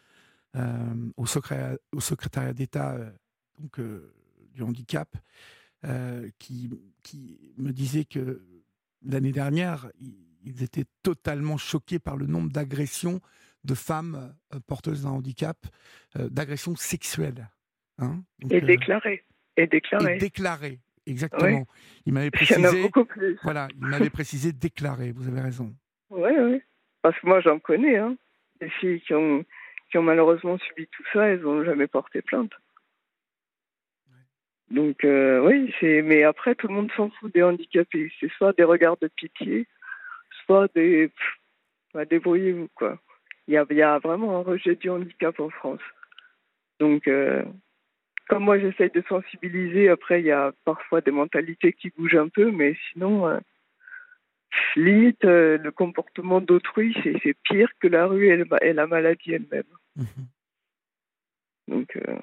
au, 1.16 1.26
secrétariat, 1.26 1.76
au 1.92 2.00
secrétariat 2.00 2.52
d'État 2.54 2.96
donc, 3.58 3.78
euh, 3.78 4.12
du 4.54 4.62
handicap, 4.62 5.08
euh, 5.84 6.28
qui, 6.38 6.70
qui 7.02 7.52
me 7.58 7.72
disait 7.72 8.04
que 8.04 8.42
l'année 9.04 9.32
dernière, 9.32 9.90
ils 10.44 10.62
étaient 10.62 10.86
totalement 11.02 11.56
choqués 11.56 11.98
par 11.98 12.16
le 12.16 12.26
nombre 12.26 12.50
d'agressions 12.50 13.20
de 13.64 13.74
femmes 13.74 14.34
euh, 14.54 14.60
porteuses 14.66 15.02
d'un 15.02 15.10
handicap, 15.10 15.66
d'agressions 16.14 16.76
sexuelles. 16.76 17.50
Hein 17.98 18.22
et 18.50 18.60
déclarées. 18.60 19.24
Et 19.56 19.66
déclarées. 19.66 20.16
Et 20.16 20.18
déclarées, 20.18 20.80
exactement. 21.06 21.66
Il 22.04 22.12
m'avait 22.12 22.30
précisé. 22.30 22.60
Il 22.60 22.64
y 22.64 22.66
en 22.66 22.70
a 22.70 22.82
beaucoup 22.82 23.04
plus. 23.04 23.38
Voilà, 23.42 23.68
il 23.74 23.86
m'avait 23.86 24.10
précisé 24.10 24.52
déclaré, 24.52 25.12
vous 25.12 25.28
avez 25.28 25.40
raison. 25.40 25.74
Oui, 26.10 26.30
oui. 26.38 26.62
Parce 27.02 27.18
que 27.18 27.26
moi, 27.26 27.40
j'en 27.40 27.58
connais, 27.58 27.96
hein. 27.96 28.16
Des 28.60 28.70
filles 28.70 29.00
qui 29.02 29.14
ont, 29.14 29.44
qui 29.90 29.98
ont 29.98 30.02
malheureusement 30.02 30.58
subi 30.58 30.86
tout 30.88 31.04
ça, 31.12 31.26
elles 31.26 31.40
n'ont 31.40 31.64
jamais 31.64 31.86
porté 31.86 32.22
plainte. 32.22 32.52
Donc 34.70 34.98
oui, 35.04 35.72
c'est. 35.78 36.02
Mais 36.02 36.24
après, 36.24 36.54
tout 36.54 36.68
le 36.68 36.74
monde 36.74 36.90
s'en 36.96 37.10
fout 37.10 37.32
des 37.32 37.42
handicapés. 37.42 38.10
C'est 38.18 38.30
soit 38.32 38.56
des 38.56 38.64
regards 38.64 38.96
de 38.96 39.08
pitié, 39.08 39.66
soit 40.44 40.72
des. 40.74 41.10
Bah, 41.94 42.04
débrouillez-vous 42.04 42.68
quoi. 42.74 42.98
Il 43.46 43.54
y 43.54 43.56
a, 43.56 43.64
y 43.70 43.82
a, 43.82 43.98
vraiment 43.98 44.38
un 44.38 44.42
rejet 44.42 44.74
du 44.74 44.90
handicap 44.90 45.38
en 45.38 45.50
France. 45.50 45.80
Donc, 46.80 47.08
comme 48.28 48.44
moi 48.44 48.58
j'essaye 48.58 48.90
de 48.90 49.02
sensibiliser, 49.08 49.88
après 49.88 50.20
il 50.20 50.26
y 50.26 50.32
a 50.32 50.52
parfois 50.64 51.00
des 51.00 51.10
mentalités 51.10 51.72
qui 51.72 51.90
bougent 51.90 52.16
un 52.16 52.28
peu, 52.28 52.50
mais 52.50 52.76
sinon 52.92 53.40
limite, 54.76 55.24
euh, 55.24 55.58
le 55.58 55.72
comportement 55.72 56.40
d'autrui, 56.40 56.96
c'est 57.02 57.36
pire 57.44 57.70
que 57.80 57.88
la 57.88 58.06
rue 58.06 58.28
et, 58.28 58.72
la 58.72 58.86
maladie 58.86 59.32
elle-même. 59.32 59.64
Mhm. 59.96 60.26
Donc, 61.68 61.96
euh, 61.96 62.18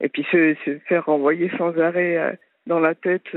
et 0.00 0.08
puis 0.08 0.24
se, 0.30 0.78
faire 0.86 1.06
renvoyer 1.06 1.50
sans 1.56 1.76
arrêt 1.78 2.16
euh, 2.18 2.32
dans 2.66 2.80
la 2.80 2.94
tête, 2.94 3.36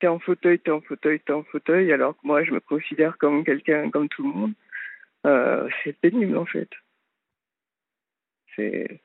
t'es 0.00 0.06
en 0.06 0.18
fauteuil, 0.18 0.58
t'es 0.58 0.70
en 0.70 0.80
fauteuil, 0.80 1.20
t'es 1.20 1.32
en 1.32 1.42
fauteuil, 1.44 1.92
alors 1.92 2.14
que 2.14 2.26
moi 2.26 2.44
je 2.44 2.52
me 2.52 2.60
considère 2.60 3.18
comme 3.18 3.44
quelqu'un, 3.44 3.90
comme 3.90 4.08
tout 4.08 4.22
le 4.22 4.28
monde, 4.28 4.52
c'est 5.84 5.98
pénible 6.00 6.36
en 6.36 6.46
fait. 6.46 6.70
C'est 8.56 9.00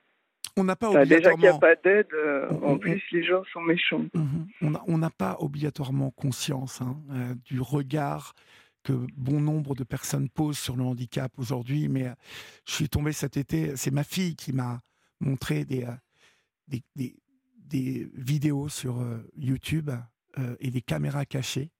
on 0.57 0.63
n'a 0.63 0.75
pas 0.75 0.89
obligatoirement... 0.89 1.17
Déjà 1.17 1.31
qu'il 1.33 1.41
n'y 1.41 1.47
a 1.47 1.57
pas 1.57 1.75
d'aide, 1.75 2.13
euh, 2.13 2.49
en 2.61 2.77
plus 2.77 3.01
les 3.11 3.23
gens 3.23 3.43
sont 3.51 3.61
méchants. 3.61 4.05
Mhm. 4.13 4.79
On 4.87 4.97
n'a 4.97 5.09
pas 5.09 5.37
obligatoirement 5.39 6.11
conscience 6.11 6.81
hein, 6.81 6.97
euh, 7.11 7.35
du 7.45 7.59
regard 7.61 8.33
que 8.83 8.93
bon 9.15 9.39
nombre 9.39 9.75
de 9.75 9.83
personnes 9.83 10.29
posent 10.29 10.59
sur 10.59 10.75
le 10.75 10.83
handicap 10.83 11.31
aujourd'hui, 11.37 11.87
mais 11.87 12.07
euh, 12.07 12.13
je 12.67 12.73
suis 12.73 12.89
tombé 12.89 13.13
cet 13.13 13.37
été, 13.37 13.75
c'est 13.77 13.91
ma 13.91 14.03
fille 14.03 14.35
qui 14.35 14.53
m'a 14.53 14.81
montré 15.19 15.63
des, 15.63 15.87
des, 16.67 16.83
des, 16.95 18.09
vidéos 18.13 18.67
sur 18.67 19.01
YouTube 19.37 19.89
et 20.59 20.69
des 20.69 20.81
caméras 20.81 21.25
cachées 21.25 21.71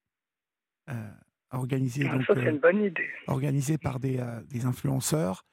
organisées, 1.51 2.07
ah, 2.09 2.17
donc, 2.17 2.37
une 2.37 2.57
bonne 2.57 2.85
idée. 2.85 3.09
organisées 3.27 3.77
par 3.77 3.99
des, 3.99 4.23
des 4.47 4.65
influenceurs 4.65 5.45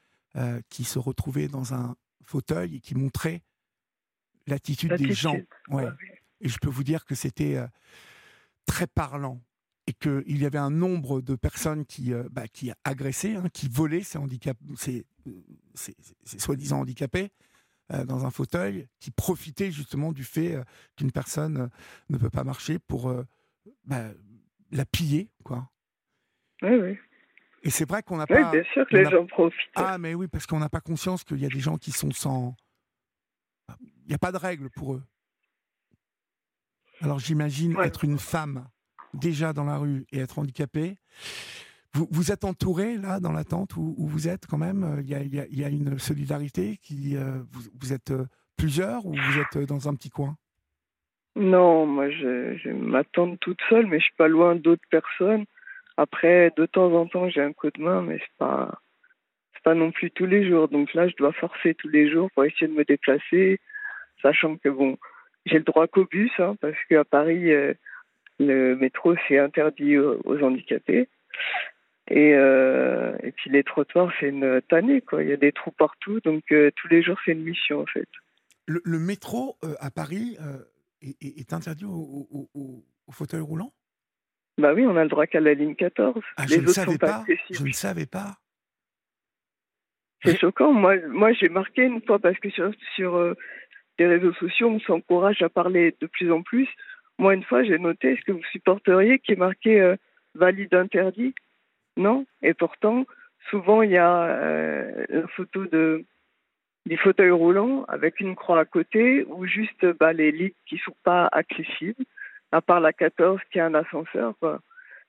qui 0.68 0.84
se 0.84 1.00
retrouvaient 1.00 1.48
dans 1.48 1.74
un 1.74 1.96
fauteuil 2.30 2.76
et 2.76 2.80
qui 2.80 2.94
montrait 2.94 3.42
l'attitude 4.46 4.94
des 4.94 5.12
gens. 5.12 5.36
Ouais. 5.68 5.88
Et 6.40 6.48
je 6.48 6.58
peux 6.58 6.70
vous 6.70 6.84
dire 6.84 7.04
que 7.04 7.14
c'était 7.14 7.56
euh, 7.56 7.66
très 8.66 8.86
parlant 8.86 9.42
et 9.86 9.92
qu'il 9.92 10.38
y 10.38 10.46
avait 10.46 10.58
un 10.58 10.70
nombre 10.70 11.20
de 11.20 11.34
personnes 11.34 11.84
qui, 11.84 12.12
euh, 12.12 12.28
bah, 12.30 12.46
qui 12.48 12.70
agressaient, 12.84 13.34
hein, 13.34 13.48
qui 13.52 13.68
volaient 13.68 14.04
ces, 14.04 14.18
ces, 14.76 15.04
ces, 15.74 16.38
soi-disant 16.38 16.80
handicapés 16.80 17.30
euh, 17.92 18.04
dans 18.04 18.24
un 18.24 18.30
fauteuil, 18.30 18.86
qui 19.00 19.10
profitaient 19.10 19.72
justement 19.72 20.12
du 20.12 20.24
fait 20.24 20.56
qu'une 20.96 21.10
personne 21.10 21.68
ne 22.08 22.16
peut 22.16 22.30
pas 22.30 22.44
marcher 22.44 22.78
pour 22.78 23.12
bah, 23.84 24.10
la 24.70 24.86
piller. 24.86 25.28
Quoi. 25.42 25.68
Oui, 26.62 26.76
oui. 26.76 26.98
Et 27.62 27.70
c'est 27.70 27.88
vrai 27.88 28.02
qu'on 28.02 28.16
n'a 28.16 28.26
pas. 28.26 28.50
Oui, 28.50 28.60
bien 28.60 28.72
sûr 28.72 28.86
que 28.86 28.96
les 28.96 29.04
gens 29.04 29.26
profitent. 29.26 29.70
Ah, 29.74 29.98
mais 29.98 30.14
oui, 30.14 30.28
parce 30.28 30.46
qu'on 30.46 30.58
n'a 30.58 30.68
pas 30.68 30.80
conscience 30.80 31.24
qu'il 31.24 31.38
y 31.38 31.46
a 31.46 31.48
des 31.48 31.60
gens 31.60 31.76
qui 31.76 31.92
sont 31.92 32.10
sans. 32.10 32.54
Il 33.80 34.08
n'y 34.08 34.14
a 34.14 34.18
pas 34.18 34.32
de 34.32 34.38
règles 34.38 34.70
pour 34.70 34.94
eux. 34.94 35.02
Alors 37.02 37.18
j'imagine 37.18 37.76
être 37.82 38.04
une 38.04 38.18
femme 38.18 38.66
déjà 39.14 39.52
dans 39.52 39.64
la 39.64 39.78
rue 39.78 40.06
et 40.12 40.18
être 40.18 40.38
handicapée. 40.38 40.96
Vous, 41.94 42.06
vous 42.10 42.30
êtes 42.30 42.44
entouré 42.44 42.96
là 42.96 43.20
dans 43.20 43.32
la 43.32 43.44
tente 43.44 43.76
où, 43.76 43.94
vous 43.98 44.28
êtes 44.28 44.46
quand 44.46 44.58
même? 44.58 44.98
Il 45.00 45.08
y 45.08 45.14
a, 45.14 45.22
il 45.22 45.58
y 45.58 45.64
a, 45.64 45.68
une 45.68 45.98
solidarité 45.98 46.78
qui. 46.82 47.16
Euh, 47.16 47.42
vous, 47.74 47.92
êtes 47.92 48.10
euh, 48.10 48.26
plusieurs 48.56 49.06
ou 49.06 49.14
vous 49.14 49.38
êtes 49.38 49.66
dans 49.66 49.88
un 49.88 49.94
petit 49.94 50.10
coin? 50.10 50.36
Non, 51.36 51.86
moi 51.86 52.10
je, 52.10 52.56
je 52.56 52.70
m'attends 52.70 53.36
toute 53.36 53.60
seule, 53.68 53.86
mais 53.86 53.98
je 53.98 54.04
suis 54.04 54.16
pas 54.16 54.28
loin 54.28 54.56
d'autres 54.56 54.86
personnes. 54.90 55.44
Après, 56.00 56.50
de 56.56 56.64
temps 56.64 56.90
en 56.94 57.06
temps, 57.06 57.28
j'ai 57.28 57.42
un 57.42 57.52
coup 57.52 57.68
de 57.70 57.82
main, 57.82 58.00
mais 58.00 58.16
c'est 58.20 58.38
pas, 58.38 58.80
pas 59.62 59.74
non 59.74 59.90
plus 59.90 60.10
tous 60.10 60.24
les 60.24 60.48
jours. 60.48 60.66
Donc 60.68 60.94
là, 60.94 61.06
je 61.08 61.16
dois 61.16 61.34
forcer 61.34 61.74
tous 61.74 61.90
les 61.90 62.10
jours 62.10 62.30
pour 62.30 62.46
essayer 62.46 62.68
de 62.68 62.72
me 62.72 62.86
déplacer, 62.86 63.60
sachant 64.22 64.56
que 64.56 64.70
bon, 64.70 64.96
j'ai 65.44 65.58
le 65.58 65.64
droit 65.64 65.88
qu'au 65.88 66.06
bus, 66.06 66.32
hein, 66.38 66.56
parce 66.62 66.78
qu'à 66.88 67.04
Paris, 67.04 67.52
euh, 67.52 67.74
le 68.38 68.76
métro 68.76 69.14
c'est 69.28 69.38
interdit 69.38 69.98
aux, 69.98 70.42
handicapés. 70.42 71.06
Et, 72.08 72.32
euh, 72.34 73.14
et 73.22 73.32
puis 73.32 73.50
les 73.50 73.62
trottoirs, 73.62 74.10
c'est 74.18 74.30
une 74.30 74.62
tannée, 74.70 75.02
quoi. 75.02 75.22
Il 75.22 75.28
y 75.28 75.34
a 75.34 75.36
des 75.36 75.52
trous 75.52 75.70
partout, 75.70 76.20
donc 76.20 76.44
euh, 76.50 76.70
tous 76.76 76.88
les 76.88 77.02
jours, 77.02 77.18
c'est 77.26 77.32
une 77.32 77.44
mission, 77.44 77.82
en 77.82 77.86
fait. 77.86 78.08
Le, 78.64 78.98
métro 78.98 79.58
à 79.80 79.90
Paris 79.90 80.38
est, 81.02 81.52
interdit 81.52 81.84
aux 81.84 82.84
fauteuils 83.12 83.40
roulants 83.40 83.74
bah 84.60 84.72
oui, 84.74 84.84
on 84.86 84.96
a 84.96 85.02
le 85.02 85.08
droit 85.08 85.26
qu'à 85.26 85.40
la 85.40 85.54
ligne 85.54 85.74
14. 85.74 86.22
Ah, 86.36 86.44
Les 86.46 86.56
je 86.56 86.60
autres 86.60 86.68
ne 86.68 86.72
savais 86.72 86.98
pas. 86.98 87.24
Je 87.50 87.62
ne 87.62 87.72
savais 87.72 88.06
pas. 88.06 88.36
C'est 90.24 90.38
choquant. 90.38 90.72
Moi, 90.72 90.96
moi 91.08 91.32
j'ai 91.32 91.48
marqué 91.48 91.82
une 91.82 92.02
fois 92.02 92.18
parce 92.18 92.38
que 92.38 92.50
sur, 92.50 92.70
sur 92.94 93.16
euh, 93.16 93.34
les 93.98 94.06
réseaux 94.06 94.34
sociaux, 94.34 94.68
on 94.68 94.80
s'encourage 94.80 95.42
à 95.42 95.48
parler 95.48 95.96
de 96.00 96.06
plus 96.06 96.30
en 96.30 96.42
plus. 96.42 96.68
Moi, 97.18 97.34
une 97.34 97.44
fois, 97.44 97.64
j'ai 97.64 97.78
noté 97.78 98.12
est-ce 98.12 98.22
que 98.22 98.32
vous 98.32 98.44
supporteriez 98.52 99.18
qui 99.18 99.32
est 99.32 99.36
marqué 99.36 99.80
euh, 99.80 99.96
valide 100.34 100.74
interdit? 100.74 101.34
Non. 101.96 102.26
Et 102.42 102.54
pourtant, 102.54 103.06
souvent, 103.50 103.82
il 103.82 103.90
y 103.90 103.98
a 103.98 104.24
euh, 104.24 105.04
une 105.08 105.28
photo 105.28 105.66
de 105.66 106.04
des 106.86 106.96
fauteuils 106.96 107.30
roulants 107.30 107.84
avec 107.88 108.20
une 108.20 108.34
croix 108.34 108.60
à 108.60 108.64
côté 108.64 109.24
ou 109.28 109.46
juste 109.46 109.84
bah, 109.98 110.14
les 110.14 110.32
lits 110.32 110.54
qui 110.66 110.78
sont 110.78 110.96
pas 111.04 111.28
accessibles 111.30 112.04
à 112.52 112.60
part 112.60 112.80
la 112.80 112.92
14 112.92 113.40
qui 113.52 113.60
a 113.60 113.66
un 113.66 113.74
ascenseur, 113.74 114.34
quoi. 114.38 114.60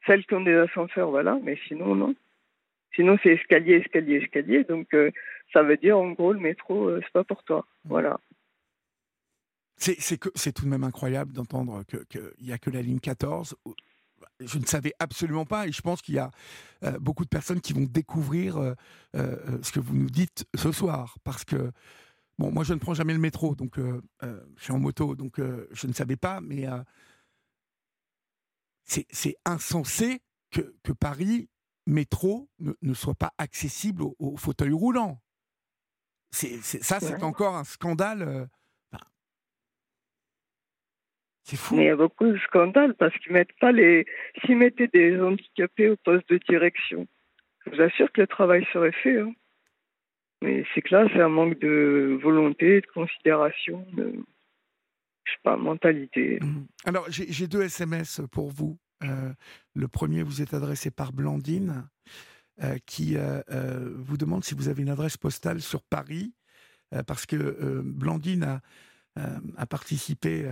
Celles 0.06 0.26
qui 0.26 0.34
ont 0.34 0.42
des 0.42 0.56
ascenseurs, 0.56 1.10
voilà, 1.10 1.38
mais 1.44 1.58
sinon, 1.68 1.96
non. 1.96 2.16
Sinon, 2.96 3.18
c'est 3.24 3.30
escalier, 3.30 3.76
escalier, 3.76 4.18
escalier. 4.18 4.64
Donc, 4.64 4.94
euh, 4.94 5.12
ça 5.54 5.64
veut 5.64 5.78
dire, 5.78 5.98
en 5.98 6.12
gros, 6.12 6.34
le 6.34 6.40
métro, 6.40 6.88
euh, 6.88 7.00
c'est 7.04 7.14
pas 7.14 7.24
pour 7.24 7.44
toi. 7.44 7.66
Mmh. 7.86 7.90
Voilà. 7.90 8.20
C'est 9.78 10.52
tout 10.54 10.66
de 10.66 10.70
même 10.70 10.84
incroyable 10.84 11.34
d'entendre 11.34 11.84
qu'il 11.86 12.06
que 12.08 12.34
n'y 12.40 12.52
a 12.52 12.60
que 12.60 12.70
la 12.70 12.84
ligne 12.84 13.00
14. 13.00 13.56
Je 14.40 14.60
ne 14.60 14.66
savais 14.66 14.94
absolument 15.00 15.46
pas 15.46 15.68
et 15.68 15.72
je 15.72 15.82
pense 15.82 16.04
qu'il 16.04 16.16
y 16.16 16.20
a 16.20 16.30
euh, 16.84 17.00
beaucoup 17.00 17.24
de 17.24 17.30
personnes 17.30 17.62
qui 17.62 17.74
vont 17.74 17.88
découvrir 17.90 18.76
ce 19.16 19.72
que 19.72 19.80
vous 19.80 19.96
nous 19.96 20.10
dites 20.12 20.46
ce 20.54 20.72
soir. 20.72 21.16
Parce 21.24 21.44
que, 21.46 21.72
bon, 22.38 22.52
moi 22.52 22.64
je 22.64 22.76
ne 22.76 22.80
prends 22.80 22.94
jamais 22.94 23.14
le 23.14 23.20
métro, 23.20 23.56
donc 23.56 23.78
je 23.78 24.64
suis 24.64 24.72
en 24.72 24.78
moto, 24.78 25.16
donc 25.16 25.38
je 25.40 25.88
ne 25.88 25.94
savais 25.94 26.16
pas, 26.16 26.42
mais 26.42 26.68
c'est 28.92 29.36
insensé 29.46 30.22
que, 30.52 30.76
que, 30.84 30.92
Paris 30.92 31.50
métro 31.88 32.50
ne, 32.60 32.94
soit 32.94 33.16
pas 33.16 33.32
accessible 33.38 34.04
aux, 34.20 34.38
fauteuils 34.38 34.74
roulants. 34.74 35.22
C'est, 36.32 36.62
ça, 36.62 37.00
c'est 37.00 37.24
encore 37.24 37.56
un 37.56 37.64
scandale. 37.64 38.22
Euh, 38.22 38.46
c'est 41.44 41.58
fou. 41.58 41.76
Mais 41.76 41.84
il 41.84 41.88
y 41.88 41.90
a 41.90 41.96
beaucoup 41.96 42.28
de 42.28 42.38
scandales 42.40 42.96
parce 42.96 43.18
qu'ils 43.20 43.34
mettent 43.34 43.58
pas 43.60 43.72
les. 43.72 44.06
S'ils 44.42 44.58
mettaient 44.58 44.88
des 44.88 45.20
handicapés 45.20 45.90
au 45.90 45.98
poste 45.98 46.30
de 46.30 46.40
direction, 46.50 47.08
je 47.66 47.72
vous 47.72 47.82
assure 47.82 48.12
que 48.12 48.22
le 48.22 48.28
travail 48.28 48.66
serait 48.72 48.92
fait. 48.92 49.20
Hein. 49.20 49.34
Mais 50.42 50.66
c'est 50.74 50.82
que 50.82 50.96
là, 50.96 51.08
c'est 51.14 51.22
un 51.22 51.30
manque 51.30 51.60
de 51.60 52.18
volonté, 52.22 52.82
de 52.82 52.88
considération, 52.88 53.86
de 53.94 54.14
je 55.32 55.36
sais 55.36 55.42
pas, 55.44 55.58
mentalité. 55.58 56.40
Mmh. 56.42 56.66
Alors, 56.86 57.06
j'ai 57.10 57.48
deux 57.48 57.64
SMS 57.64 58.22
pour 58.32 58.50
vous. 58.50 58.78
Euh, 59.04 59.34
le 59.74 59.88
premier 59.88 60.24
vous 60.24 60.42
est 60.42 60.54
adressé 60.54 60.92
par 60.92 61.14
Blandine, 61.14 61.88
euh, 62.62 62.78
qui 62.86 63.16
euh, 63.16 63.42
vous 63.98 64.18
demande 64.18 64.44
si 64.44 64.54
vous 64.54 64.68
avez 64.68 64.84
une 64.84 64.90
adresse 64.90 65.18
postale 65.18 65.62
sur 65.62 65.84
Paris, 65.84 66.34
parce 67.08 67.26
que 67.26 67.82
Blandine 67.86 68.60
a, 69.16 69.66
participé, 69.66 70.46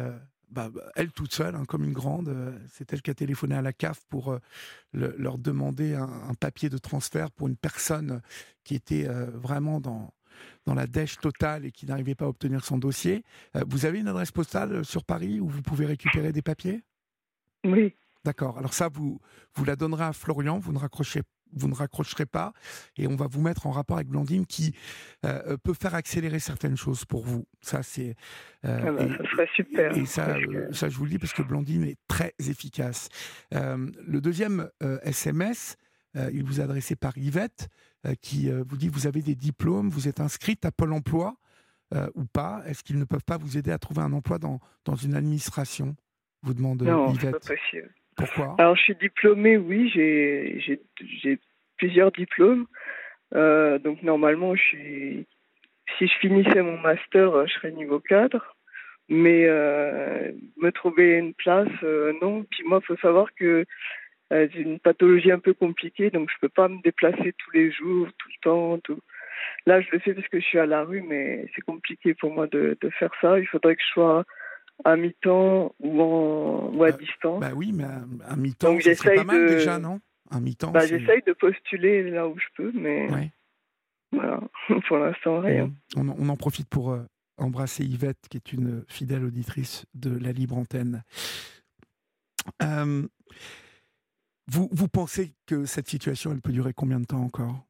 bah, 0.49 0.71
elle 0.95 1.11
toute 1.11 1.33
seule, 1.33 1.53
hein, 1.53 1.65
comme 1.67 1.83
une 1.83 1.91
grande. 1.91 2.33
C'est 2.71 2.93
elle 2.93 3.01
qui 3.01 3.11
a 3.11 3.13
téléphoné 3.13 3.55
à 3.55 3.61
la 3.61 3.73
CAF 3.73 4.05
pour 4.07 4.39
leur 4.93 5.37
demander 5.37 5.95
un, 5.95 6.33
papier 6.39 6.69
de 6.69 6.77
transfert 6.77 7.29
pour 7.31 7.49
une 7.49 7.57
personne 7.57 8.21
qui 8.63 8.75
était 8.75 9.05
vraiment 9.33 9.81
dans 9.81 10.13
dans 10.65 10.73
la 10.73 10.87
dèche 10.87 11.17
totale 11.17 11.65
et 11.65 11.71
qui 11.71 11.85
n'arrivait 11.85 12.15
pas 12.15 12.25
à 12.25 12.27
obtenir 12.29 12.63
son 12.63 12.77
dossier. 12.77 13.23
Euh, 13.55 13.63
vous 13.67 13.85
avez 13.85 13.99
une 13.99 14.07
adresse 14.07 14.31
postale 14.31 14.73
euh, 14.73 14.83
sur 14.83 15.03
Paris 15.03 15.39
où 15.39 15.47
vous 15.47 15.61
pouvez 15.61 15.85
récupérer 15.85 16.31
des 16.31 16.41
papiers? 16.41 16.83
Oui. 17.63 17.95
D'accord. 18.25 18.57
Alors 18.57 18.73
ça, 18.73 18.89
vous, 18.89 19.19
vous 19.55 19.65
la 19.65 19.75
donnerez 19.75 20.05
à 20.05 20.13
Florian, 20.13 20.59
vous 20.59 20.73
ne 20.73 20.79
raccrochez 20.79 21.21
vous 21.51 21.67
ne 21.67 21.73
raccrocherez 21.73 22.27
pas 22.27 22.53
et 22.95 23.07
on 23.07 23.15
va 23.15 23.25
vous 23.25 23.41
mettre 23.41 23.65
en 23.65 23.71
rapport 23.71 23.97
avec 23.97 24.07
Blandine 24.07 24.45
qui 24.45 24.75
euh, 25.25 25.57
peut 25.57 25.73
faire 25.73 25.95
accélérer 25.95 26.37
certaines 26.37 26.77
choses 26.77 27.05
pour 27.05 27.25
vous. 27.25 27.47
Ça, 27.59 27.81
c'est. 27.81 28.13
Ah 28.61 28.91
bah, 28.91 29.07
ça 29.17 29.31
serait 29.31 29.49
super. 29.55 29.97
Et 29.97 30.05
ça, 30.05 30.35
ça, 30.71 30.89
je 30.89 30.95
vous 30.95 31.05
le 31.05 31.09
dis 31.09 31.17
parce 31.17 31.33
que 31.33 31.41
Blandine 31.41 31.85
est 31.85 31.97
très 32.07 32.35
efficace. 32.37 33.09
le 33.51 34.19
deuxième 34.19 34.69
SMS, 35.01 35.75
il 36.13 36.43
vous 36.43 36.59
est 36.59 36.63
adressé 36.63 36.95
par 36.95 37.17
Yvette. 37.17 37.67
Euh, 38.07 38.13
qui 38.21 38.49
euh, 38.49 38.63
vous 38.65 38.77
dit 38.77 38.87
vous 38.87 39.07
avez 39.07 39.21
des 39.21 39.35
diplômes, 39.35 39.89
vous 39.89 40.07
êtes 40.07 40.21
inscrite 40.21 40.63
à 40.63 40.71
Pôle 40.71 40.93
emploi. 40.93 41.35
ou 42.15 42.23
pas, 42.25 42.61
est-ce 42.65 42.83
qu'ils 42.83 42.99
ne 42.99 43.03
peuvent 43.03 43.25
pas 43.25 43.37
vous 43.37 43.57
aider 43.57 43.71
à 43.71 43.79
trouver 43.79 44.01
un 44.01 44.13
emploi 44.13 44.37
dans, 44.37 44.59
dans 44.85 44.95
une 44.95 45.15
administration? 45.15 45.95
Vous 46.43 46.53
demande 46.53 46.83
non, 46.83 47.11
Yvette. 47.11 47.31
Pas 47.31 47.55
possible. 47.55 47.93
Pourquoi? 48.15 48.55
Alors, 48.57 48.75
je 48.75 48.81
suis 48.83 48.95
diplômée, 48.95 49.57
oui, 49.57 49.89
j'ai 49.89 51.39
plusieurs 51.77 52.11
diplômes. 52.11 52.67
donc, 53.33 54.03
normalement, 54.03 54.55
je 54.55 54.61
suis, 54.61 55.27
si 55.97 56.07
je 56.07 56.13
finissais 56.19 56.61
mon 56.61 56.77
master, 56.77 57.47
je 57.47 57.53
serais 57.53 57.71
niveau 57.71 57.99
cadre. 57.99 58.55
Mais 59.09 59.45
euh, 59.47 60.31
me 60.61 60.71
trouver 60.71 61.17
une 61.17 61.33
place, 61.33 61.67
euh, 61.83 62.13
non. 62.21 62.43
Puis 62.43 62.63
moi, 62.63 62.79
il 62.81 62.85
faut 62.85 62.97
savoir 62.97 63.33
que 63.33 63.43
euh, 63.43 63.65
j'ai 64.31 64.61
une 64.61 64.79
pathologie 64.79 65.31
un 65.31 65.39
peu 65.39 65.53
compliquée, 65.53 66.09
donc 66.11 66.29
je 66.29 66.39
peux 66.41 66.49
pas 66.49 66.67
me 66.67 66.81
déplacer 66.81 67.33
tous 67.37 67.51
les 67.51 67.71
jours, 67.71 68.07
tout 68.17 68.29
le 68.29 68.41
temps. 68.43 68.79
Tout. 68.79 68.99
Là, 69.65 69.81
je 69.81 69.87
le 69.91 69.99
fais 69.99 70.13
parce 70.13 70.27
que 70.27 70.39
je 70.39 70.45
suis 70.45 70.59
à 70.59 70.65
la 70.65 70.83
rue, 70.83 71.01
mais 71.01 71.47
c'est 71.55 71.61
compliqué 71.61 72.13
pour 72.13 72.31
moi 72.31 72.47
de, 72.47 72.77
de, 72.79 72.89
faire 72.91 73.11
ça. 73.21 73.39
Il 73.39 73.47
faudrait 73.47 73.75
que 73.75 73.81
je 73.81 73.93
sois 73.93 74.25
à 74.85 74.95
mi-temps 74.95 75.73
ou, 75.79 76.01
en, 76.01 76.71
ou 76.73 76.83
à 76.83 76.91
bah, 76.91 76.97
distance. 76.97 77.39
Bah 77.39 77.51
oui, 77.55 77.71
mais 77.73 77.85
à, 78.25 78.35
mi-temps, 78.35 78.77
c'est 78.81 79.15
pas 79.15 79.23
mal 79.23 79.41
de... 79.41 79.53
déjà, 79.55 79.79
non? 79.79 79.99
Un 80.31 80.41
mi-temps. 80.41 80.71
Bah, 80.71 80.85
j'essaye 80.85 81.23
de 81.25 81.33
postuler 81.33 82.09
là 82.09 82.27
où 82.27 82.37
je 82.37 82.45
peux, 82.55 82.71
mais 82.73 83.11
ouais. 83.11 83.31
voilà, 84.11 84.41
pour 84.87 84.97
l'instant 84.97 85.39
rien. 85.39 85.71
On, 85.95 86.07
on, 86.09 86.29
en 86.29 86.35
profite 86.35 86.69
pour 86.69 86.95
embrasser 87.39 87.83
Yvette, 87.83 88.27
qui 88.29 88.37
est 88.37 88.53
une 88.53 88.83
fidèle 88.87 89.25
auditrice 89.25 89.85
de 89.95 90.17
la 90.23 90.31
Libre 90.31 90.57
Antenne. 90.57 91.03
Euh, 92.61 93.07
vous, 94.51 94.69
vous 94.71 94.87
pensez 94.87 95.33
que 95.45 95.65
cette 95.65 95.87
situation, 95.87 96.31
elle 96.31 96.41
peut 96.41 96.51
durer 96.51 96.73
combien 96.73 96.99
de 96.99 97.05
temps 97.05 97.21
encore? 97.21 97.65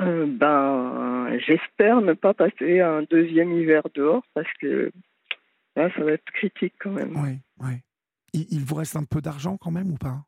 Euh, 0.00 0.26
Ben, 0.26 1.38
j'espère 1.46 2.00
ne 2.00 2.14
pas 2.14 2.34
passer 2.34 2.80
un 2.80 3.02
deuxième 3.02 3.52
hiver 3.52 3.82
dehors 3.94 4.24
parce 4.34 4.50
que 4.60 4.90
là, 5.76 5.92
ça 5.94 6.04
va 6.04 6.12
être 6.12 6.24
critique 6.32 6.74
quand 6.80 6.92
même. 6.92 7.16
Oui, 7.16 7.38
oui. 7.58 7.74
Il, 8.32 8.46
il 8.50 8.64
vous 8.64 8.76
reste 8.76 8.96
un 8.96 9.04
peu 9.04 9.20
d'argent 9.20 9.56
quand 9.56 9.70
même 9.70 9.90
ou 9.90 9.96
pas? 9.96 10.24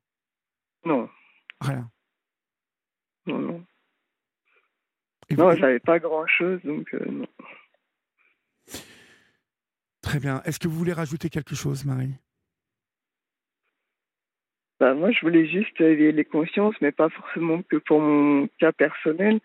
Non. 0.85 1.09
Rien. 1.61 1.91
Non, 3.27 3.39
non. 3.39 3.65
Et 5.29 5.37
non, 5.37 5.55
j'avais 5.55 5.79
pas 5.79 5.99
grand-chose, 5.99 6.61
donc 6.65 6.93
euh, 6.95 7.05
non. 7.11 7.27
Très 10.03 10.19
bien. 10.19 10.43
Est-ce 10.43 10.59
que 10.59 10.69
vous 10.69 10.77
voulez 10.77 10.93
rajouter 10.93 11.31
quelque 11.31 11.55
chose, 11.55 11.85
Marie? 11.85 12.15
Bah, 14.83 14.95
Moi, 14.95 15.13
je 15.13 15.21
voulais 15.21 15.47
juste 15.47 15.81
éveiller 15.81 16.11
les 16.11 16.25
consciences, 16.25 16.75
mais 16.81 16.91
pas 16.91 17.09
forcément 17.09 17.63
que 17.63 17.77
pour 17.77 18.01
mon 18.01 18.49
cas 18.59 18.73
personnel. 18.73 19.39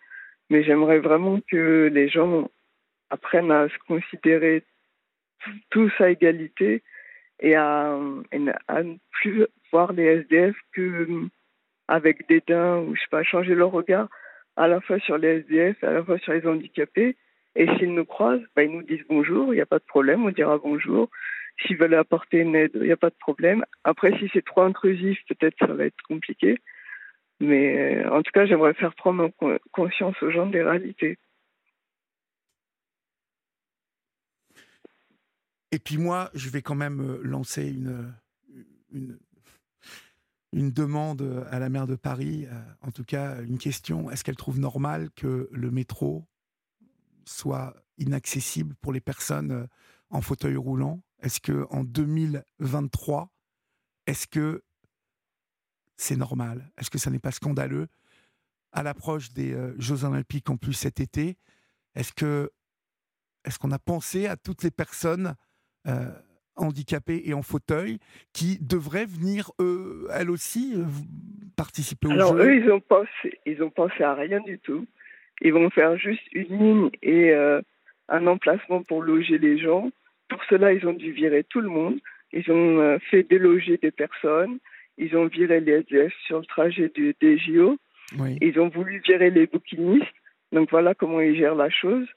Mais 0.50 0.64
j'aimerais 0.64 0.98
vraiment 0.98 1.40
que 1.52 1.92
les 1.94 2.10
gens 2.10 2.50
apprennent 3.12 3.52
à 3.52 3.70
se 3.70 3.78
considérer 3.88 4.64
tous 5.70 5.92
à 6.00 6.10
égalité 6.10 6.82
et 7.40 7.54
à, 7.54 8.00
à 8.68 8.84
ne 8.84 8.96
plus 9.12 9.46
voir 9.72 9.94
les 9.94 10.06
SDF 10.22 10.56
que 10.74 11.08
avec 11.88 12.28
dédain 12.28 12.80
ou 12.80 12.96
je 12.96 13.02
sais 13.02 13.08
pas 13.12 13.22
changer 13.22 13.54
leur 13.54 13.70
regard 13.70 14.10
à 14.56 14.68
la 14.68 14.82
fois 14.82 14.98
sur 15.00 15.20
les 15.20 15.42
SDF, 15.42 15.84
à 15.84 15.92
la 15.92 16.04
fois 16.04 16.18
sur 16.18 16.34
les 16.34 16.48
handicapés. 16.48 17.16
Et 17.56 17.68
s'ils 17.78 17.94
nous 17.94 18.06
croisent, 18.06 18.42
bah, 18.56 18.64
ils 18.64 18.72
nous 18.72 18.82
disent 18.82 19.06
bonjour, 19.08 19.54
il 19.54 19.58
n'y 19.58 19.62
a 19.62 19.68
pas 19.68 19.78
de 19.78 19.84
problème, 19.84 20.26
on 20.26 20.32
dira 20.32 20.58
bonjour. 20.58 21.10
S'ils 21.62 21.78
veulent 21.78 21.96
apporter 21.96 22.40
une 22.40 22.56
aide, 22.56 22.72
il 22.76 22.84
n'y 22.84 22.92
a 22.92 22.98
pas 22.98 23.10
de 23.10 23.16
problème. 23.20 23.66
Après, 23.84 24.18
si 24.20 24.30
c'est 24.34 24.46
trop 24.46 24.62
intrusif, 24.62 25.20
peut-être 25.28 25.58
ça 25.60 25.74
va 25.74 25.86
être 25.86 26.02
compliqué. 26.08 26.60
Mais 27.40 28.04
euh, 28.06 28.12
en 28.12 28.22
tout 28.22 28.32
cas, 28.32 28.46
j'aimerais 28.46 28.74
faire 28.74 28.96
prendre 28.96 29.32
conscience 29.72 30.22
aux 30.22 30.32
gens 30.32 30.48
des 30.48 30.64
réalités. 30.64 31.18
Et 35.72 35.80
puis 35.80 35.98
moi, 35.98 36.30
je 36.34 36.50
vais 36.50 36.62
quand 36.62 36.76
même 36.76 37.02
euh, 37.02 37.20
lancer 37.24 37.68
une, 37.70 38.14
une, 38.92 39.18
une 40.54 40.72
demande 40.72 41.46
à 41.52 41.60
la 41.60 41.70
maire 41.70 41.88
de 41.88 41.96
Paris, 41.96 42.48
euh, 42.50 42.62
en 42.82 42.92
tout 42.92 43.04
cas 43.04 43.42
une 43.42 43.58
question. 43.58 44.10
Est-ce 44.10 44.24
qu'elle 44.24 44.38
trouve 44.38 44.60
normal 44.60 45.10
que 45.16 45.50
le 45.52 45.72
métro 45.72 46.26
soit 47.26 47.76
inaccessible 47.98 48.76
pour 48.82 48.94
les 48.94 49.02
personnes 49.02 49.52
euh, 49.52 49.68
en 50.10 50.22
fauteuil 50.22 50.56
roulant? 50.56 51.02
Est-ce 51.22 51.40
que 51.40 51.66
en 51.70 51.84
2023, 51.84 53.30
est-ce 54.06 54.28
que 54.28 54.64
c'est 55.96 56.16
normal? 56.16 56.72
Est-ce 56.78 56.90
que 56.90 56.98
ça 56.98 57.10
n'est 57.10 57.20
pas 57.20 57.32
scandaleux? 57.32 57.88
À 58.72 58.84
l'approche 58.84 59.32
des 59.34 59.54
euh, 59.54 59.74
Jeux 59.80 60.04
Olympiques 60.04 60.50
en 60.50 60.58
plus 60.58 60.74
cet 60.74 61.00
été 61.00 61.38
Est-ce 61.96 62.14
que 62.14 62.52
est-ce 63.46 63.58
qu'on 63.60 63.72
a 63.72 63.80
pensé 63.80 64.28
à 64.28 64.36
toutes 64.36 64.64
les 64.64 64.72
personnes 64.72 65.36
handicapées 66.58 67.22
et 67.26 67.34
en 67.34 67.42
fauteuil 67.42 68.00
qui 68.34 68.58
devraient 68.62 69.06
venir, 69.06 69.52
eux, 69.60 70.08
elles 70.14 70.30
aussi, 70.30 70.74
euh, 70.76 70.84
participer 71.56 72.08
au 72.08 72.12
Alors, 72.12 72.38
jeu 72.38 72.44
eux, 72.44 72.56
ils 72.56 72.72
ont, 72.72 72.80
pensé, 72.80 73.40
ils 73.46 73.64
ont 73.64 73.70
pensé 73.70 74.04
à 74.04 74.14
rien 74.14 74.42
du 74.42 74.60
tout. 74.60 74.86
Ils 75.42 75.54
vont 75.54 75.70
faire 75.70 75.98
juste 75.98 76.24
une 76.34 76.58
ligne 76.58 76.90
et 77.02 77.32
euh, 77.32 77.62
un 78.10 78.26
emplacement 78.28 78.82
pour 78.84 79.02
loger 79.02 79.38
les 79.38 79.58
gens. 79.60 79.90
Pour 80.30 80.44
cela, 80.50 80.74
ils 80.74 80.86
ont 80.88 80.94
dû 80.94 81.12
virer 81.12 81.44
tout 81.44 81.62
le 81.62 81.70
monde. 81.70 82.00
Ils 82.34 82.50
ont 82.52 82.80
euh, 82.80 82.98
fait 83.10 83.24
déloger 83.24 83.78
des 83.78 83.92
personnes. 83.92 84.60
Ils 84.98 85.16
ont 85.16 85.28
viré 85.28 85.60
les 85.60 85.74
SDF 85.82 86.14
sur 86.26 86.40
le 86.40 86.46
trajet 86.46 86.90
du, 86.90 87.16
des 87.22 87.38
JO. 87.38 87.78
Oui. 88.20 88.38
Ils 88.42 88.60
ont 88.60 88.70
voulu 88.70 89.00
virer 89.06 89.30
les 89.30 89.48
bouquinistes. 89.48 90.06
Donc 90.52 90.70
voilà 90.72 90.94
comment 90.96 91.22
ils 91.22 91.36
gèrent 91.38 91.56
la 91.56 91.70
chose. 91.70 92.08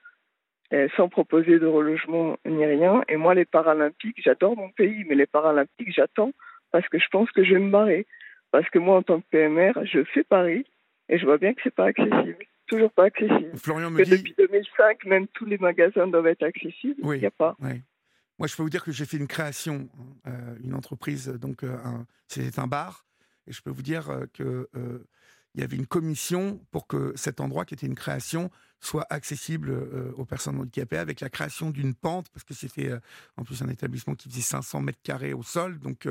Sans 0.97 1.09
proposer 1.09 1.59
de 1.59 1.67
relogement 1.67 2.39
ni 2.47 2.65
rien. 2.65 3.03
Et 3.09 3.17
moi, 3.17 3.35
les 3.35 3.45
Paralympiques, 3.45 4.21
j'adore 4.23 4.57
mon 4.57 4.71
pays, 4.71 5.05
mais 5.09 5.17
les 5.17 5.27
Paralympiques, 5.27 5.93
j'attends 5.93 6.33
parce 6.71 6.89
que 6.89 6.99
je 7.01 7.09
pense 7.11 7.29
que 7.33 7.43
je 7.43 7.55
vais 7.55 7.61
me 7.61 7.71
barrer. 7.73 8.07
Parce 8.53 8.69
que 8.71 8.79
moi, 8.79 8.97
en 8.99 9.03
tant 9.03 9.21
que 9.21 9.27
PMR, 9.33 9.73
je 9.85 10.05
fais 10.05 10.23
Paris 10.23 10.65
et 11.09 11.19
je 11.19 11.25
vois 11.25 11.39
bien 11.39 11.55
que 11.55 11.61
c'est 11.65 11.75
pas 11.75 11.87
accessible. 11.87 12.37
Toujours 12.69 12.93
pas 12.93 13.07
accessible. 13.07 13.51
Florian 13.57 13.91
me 13.91 13.99
que 13.99 14.05
dit... 14.05 14.11
Depuis 14.19 14.35
2005, 14.39 15.05
même 15.07 15.27
tous 15.35 15.45
les 15.45 15.59
magasins 15.59 16.07
doivent 16.07 16.29
être 16.29 16.45
accessibles. 16.45 16.95
Il 16.99 17.05
Oui, 17.07 17.19
n'y 17.19 17.27
a 17.27 17.33
pas. 17.33 17.57
oui. 17.61 17.81
Moi, 18.41 18.47
je 18.47 18.57
peux 18.57 18.63
vous 18.63 18.71
dire 18.71 18.83
que 18.83 18.91
j'ai 18.91 19.05
fait 19.05 19.19
une 19.19 19.27
création, 19.27 19.91
euh, 20.27 20.57
une 20.65 20.75
entreprise, 20.75 21.29
donc 21.29 21.63
euh, 21.63 21.77
c'était 22.27 22.59
un 22.59 22.67
bar, 22.67 23.05
et 23.47 23.53
je 23.53 23.61
peux 23.61 23.69
vous 23.69 23.83
dire 23.83 24.09
euh, 24.09 24.25
que 24.33 24.67
il 25.55 25.61
y 25.61 25.65
avait 25.65 25.77
une 25.77 25.87
commission 25.87 26.65
pour 26.71 26.87
que 26.87 27.13
cet 27.17 27.41
endroit, 27.41 27.67
qui 27.67 27.75
était 27.75 27.87
une 27.87 27.97
création, 27.97 28.51
soit 28.79 29.05
accessible 29.11 29.73
aux 30.17 30.25
personnes 30.25 30.59
handicapées, 30.59 30.97
avec 30.97 31.21
la 31.21 31.29
création 31.29 31.71
d'une 31.71 31.93
pente, 31.93 32.31
parce 32.31 32.45
que 32.45 32.55
c'était 32.55 32.93
en 33.37 33.43
plus 33.43 33.61
un 33.61 33.69
établissement 33.69 34.15
qui 34.15 34.31
faisait 34.31 34.41
500 34.41 34.81
mètres 34.81 35.03
carrés 35.03 35.35
au 35.35 35.43
sol, 35.43 35.81
donc 35.81 36.09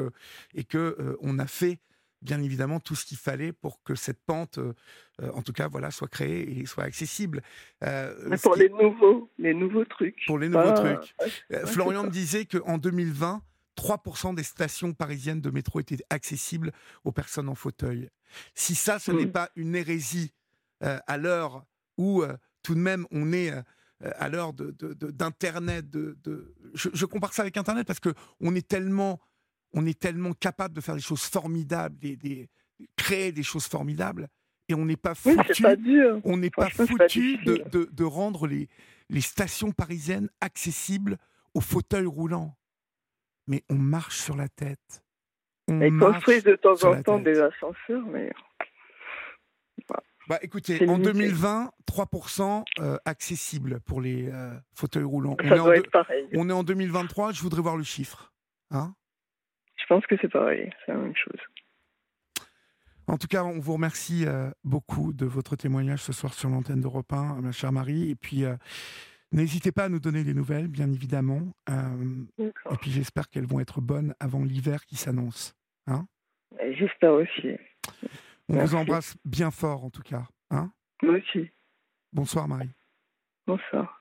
et 0.54 0.66
que 0.66 1.18
on 1.22 1.40
a 1.40 1.48
fait 1.48 1.80
bien 2.22 2.42
évidemment 2.42 2.80
tout 2.80 2.96
ce 2.96 3.06
qu'il 3.06 3.18
fallait 3.18 3.54
pour 3.54 3.82
que 3.84 3.96
cette 3.96 4.22
pente, 4.26 4.58
euh, 4.58 4.74
euh, 5.22 5.32
en 5.34 5.42
tout 5.42 5.54
cas, 5.54 5.68
voilà, 5.68 5.92
soit 5.92 6.08
créée 6.08 6.60
et 6.60 6.66
soit 6.66 6.84
accessible. 6.84 7.42
Euh, 7.84 8.38
pour 8.44 8.56
les 8.56 8.70
nouveaux, 8.70 9.32
les 9.38 9.54
nouveaux 9.54 9.86
trucs. 9.86 10.18
pour 10.28 10.38
les 10.40 10.50
nouveaux 10.50 10.74
Pas- 10.74 10.96
trucs. 10.98 11.16
Euh, 11.22 11.28
Ouais, 11.62 11.66
Florian 11.66 12.04
me 12.04 12.10
disait 12.10 12.46
qu'en 12.46 12.78
2020, 12.78 13.42
3% 13.76 14.34
des 14.34 14.44
stations 14.44 14.94
parisiennes 14.94 15.40
de 15.42 15.50
métro 15.50 15.80
étaient 15.80 16.04
accessibles 16.10 16.72
aux 17.06 17.12
personnes 17.14 17.48
en 17.48 17.56
fauteuil. 17.56 18.10
Si 18.54 18.76
ça, 18.76 19.00
ce 19.00 19.12
n'est 19.12 19.26
Mm. 19.28 19.32
pas 19.32 19.50
une 19.56 19.76
hérésie 19.76 20.34
euh, 20.84 20.98
à 21.08 21.18
l'heure 21.18 21.66
où 21.98 22.24
tout 22.64 22.74
de 22.76 22.80
même 22.80 23.06
on 23.12 23.34
est 23.34 23.52
à 24.02 24.30
l'heure 24.30 24.54
de- 24.54 24.72
de- 24.72 24.94
de- 24.94 25.12
d'Internet, 25.12 25.90
de, 25.90 26.18
de- 26.24 26.56
je, 26.74 26.88
je 26.94 27.06
compare 27.06 27.34
ça 27.34 27.42
avec 27.42 27.58
Internet 27.58 27.86
parce 27.86 28.00
que 28.00 28.14
on 28.40 28.56
est 28.56 28.66
tellement, 28.66 29.20
on 29.74 29.86
est 29.86 29.98
tellement 30.00 30.34
capable 30.34 30.74
de 30.76 30.82
faire 30.82 30.96
des 30.96 31.02
choses 31.02 31.24
formidables, 31.24 31.98
des, 32.00 32.16
des- 32.16 32.50
créer 32.96 33.32
des 33.32 33.44
choses 33.44 33.68
formidables, 33.68 34.28
et 34.68 34.74
on 34.74 34.86
n'est 34.86 34.96
pas 34.98 35.16
foutu 35.16 35.66
on 36.24 36.38
n'est 36.38 36.50
pas 36.50 36.70
foutu 36.70 36.94
de, 36.98 37.06
difficile. 37.56 37.70
de- 37.72 37.90
de 37.92 38.04
rendre 38.04 38.48
les, 38.48 38.70
les 39.10 39.22
stations 39.22 39.72
parisiennes 39.72 40.30
accessibles 40.42 41.18
aux 41.54 41.62
fauteuils 41.62 42.06
roulants. 42.06 42.56
Mais 43.48 43.64
on 43.70 43.76
marche 43.76 44.18
sur 44.20 44.36
la 44.36 44.48
tête. 44.48 45.04
On 45.68 45.82
Ils 45.82 45.98
construisent 45.98 46.44
de 46.44 46.56
temps 46.56 46.84
en 46.84 47.02
temps 47.02 47.20
des 47.20 47.40
ascenseurs, 47.40 48.06
mais 48.08 48.32
Bah, 50.28 50.38
écoutez, 50.44 50.88
en 50.88 50.94
limité. 50.98 51.14
2020, 51.14 51.72
3% 51.88 52.64
euh, 52.80 52.98
accessibles 53.06 53.80
pour 53.82 54.00
les 54.02 54.30
euh, 54.32 54.54
fauteuils 54.76 55.04
roulants. 55.04 55.36
On 55.44 55.50
ça 55.50 55.56
est, 55.56 55.60
en 55.60 55.64
doit 55.66 55.74
deux- 55.76 55.80
être 55.82 55.92
pareil. 55.92 56.28
on 56.36 56.50
est 56.50 56.54
en 56.54 56.64
2023, 56.64 57.32
je 57.32 57.42
voudrais 57.42 57.62
voir 57.64 57.78
le 57.78 57.84
chiffre. 57.84 58.32
Hein 58.70 58.94
pense 59.90 60.06
que 60.08 60.16
c'est 60.22 60.30
pareil, 60.30 60.72
c'est 60.86 60.94
la 60.94 61.00
même 61.00 61.16
chose. 61.16 61.40
En 63.08 63.18
tout 63.18 63.28
cas, 63.28 63.44
on 63.44 63.60
vous 63.60 63.74
remercie 63.74 64.26
euh, 64.28 64.52
beaucoup 64.64 65.14
de 65.14 65.26
votre 65.26 65.56
témoignage 65.56 66.04
ce 66.04 66.14
soir 66.14 66.34
sur 66.34 66.48
l'antenne 66.48 66.80
d'Europe 66.80 67.12
1, 67.12 67.42
ma 67.42 67.52
chère 67.52 67.72
Marie. 67.72 68.12
Et 68.12 68.16
puis, 68.16 68.46
euh, 68.46 68.56
n'hésitez 69.32 69.72
pas 69.72 69.86
à 69.86 69.90
nous 69.90 70.00
donner 70.00 70.24
des 70.24 70.36
nouvelles, 70.36 70.68
bien 70.68 70.92
évidemment. 70.92 71.42
Euh, 71.70 72.24
et 72.38 72.78
puis, 72.80 72.92
j'espère 72.92 73.28
qu'elles 73.30 73.48
vont 73.48 73.60
être 73.60 73.82
bonnes 73.82 74.14
avant 74.20 74.44
l'hiver 74.44 74.86
qui 74.86 74.96
s'annonce. 74.96 75.56
Et 76.60 76.76
J'espère 76.76 77.14
aussi. 77.14 77.58
On 78.48 78.54
Merci. 78.56 78.70
vous 78.70 78.76
embrasse 78.76 79.18
bien 79.26 79.50
fort, 79.50 79.84
en 79.86 79.90
tout 79.90 80.04
cas. 80.04 80.28
Hein 80.52 80.72
Moi 81.02 81.16
aussi. 81.16 81.50
Bonsoir, 82.14 82.48
Marie. 82.48 82.70
ça. 83.72 83.99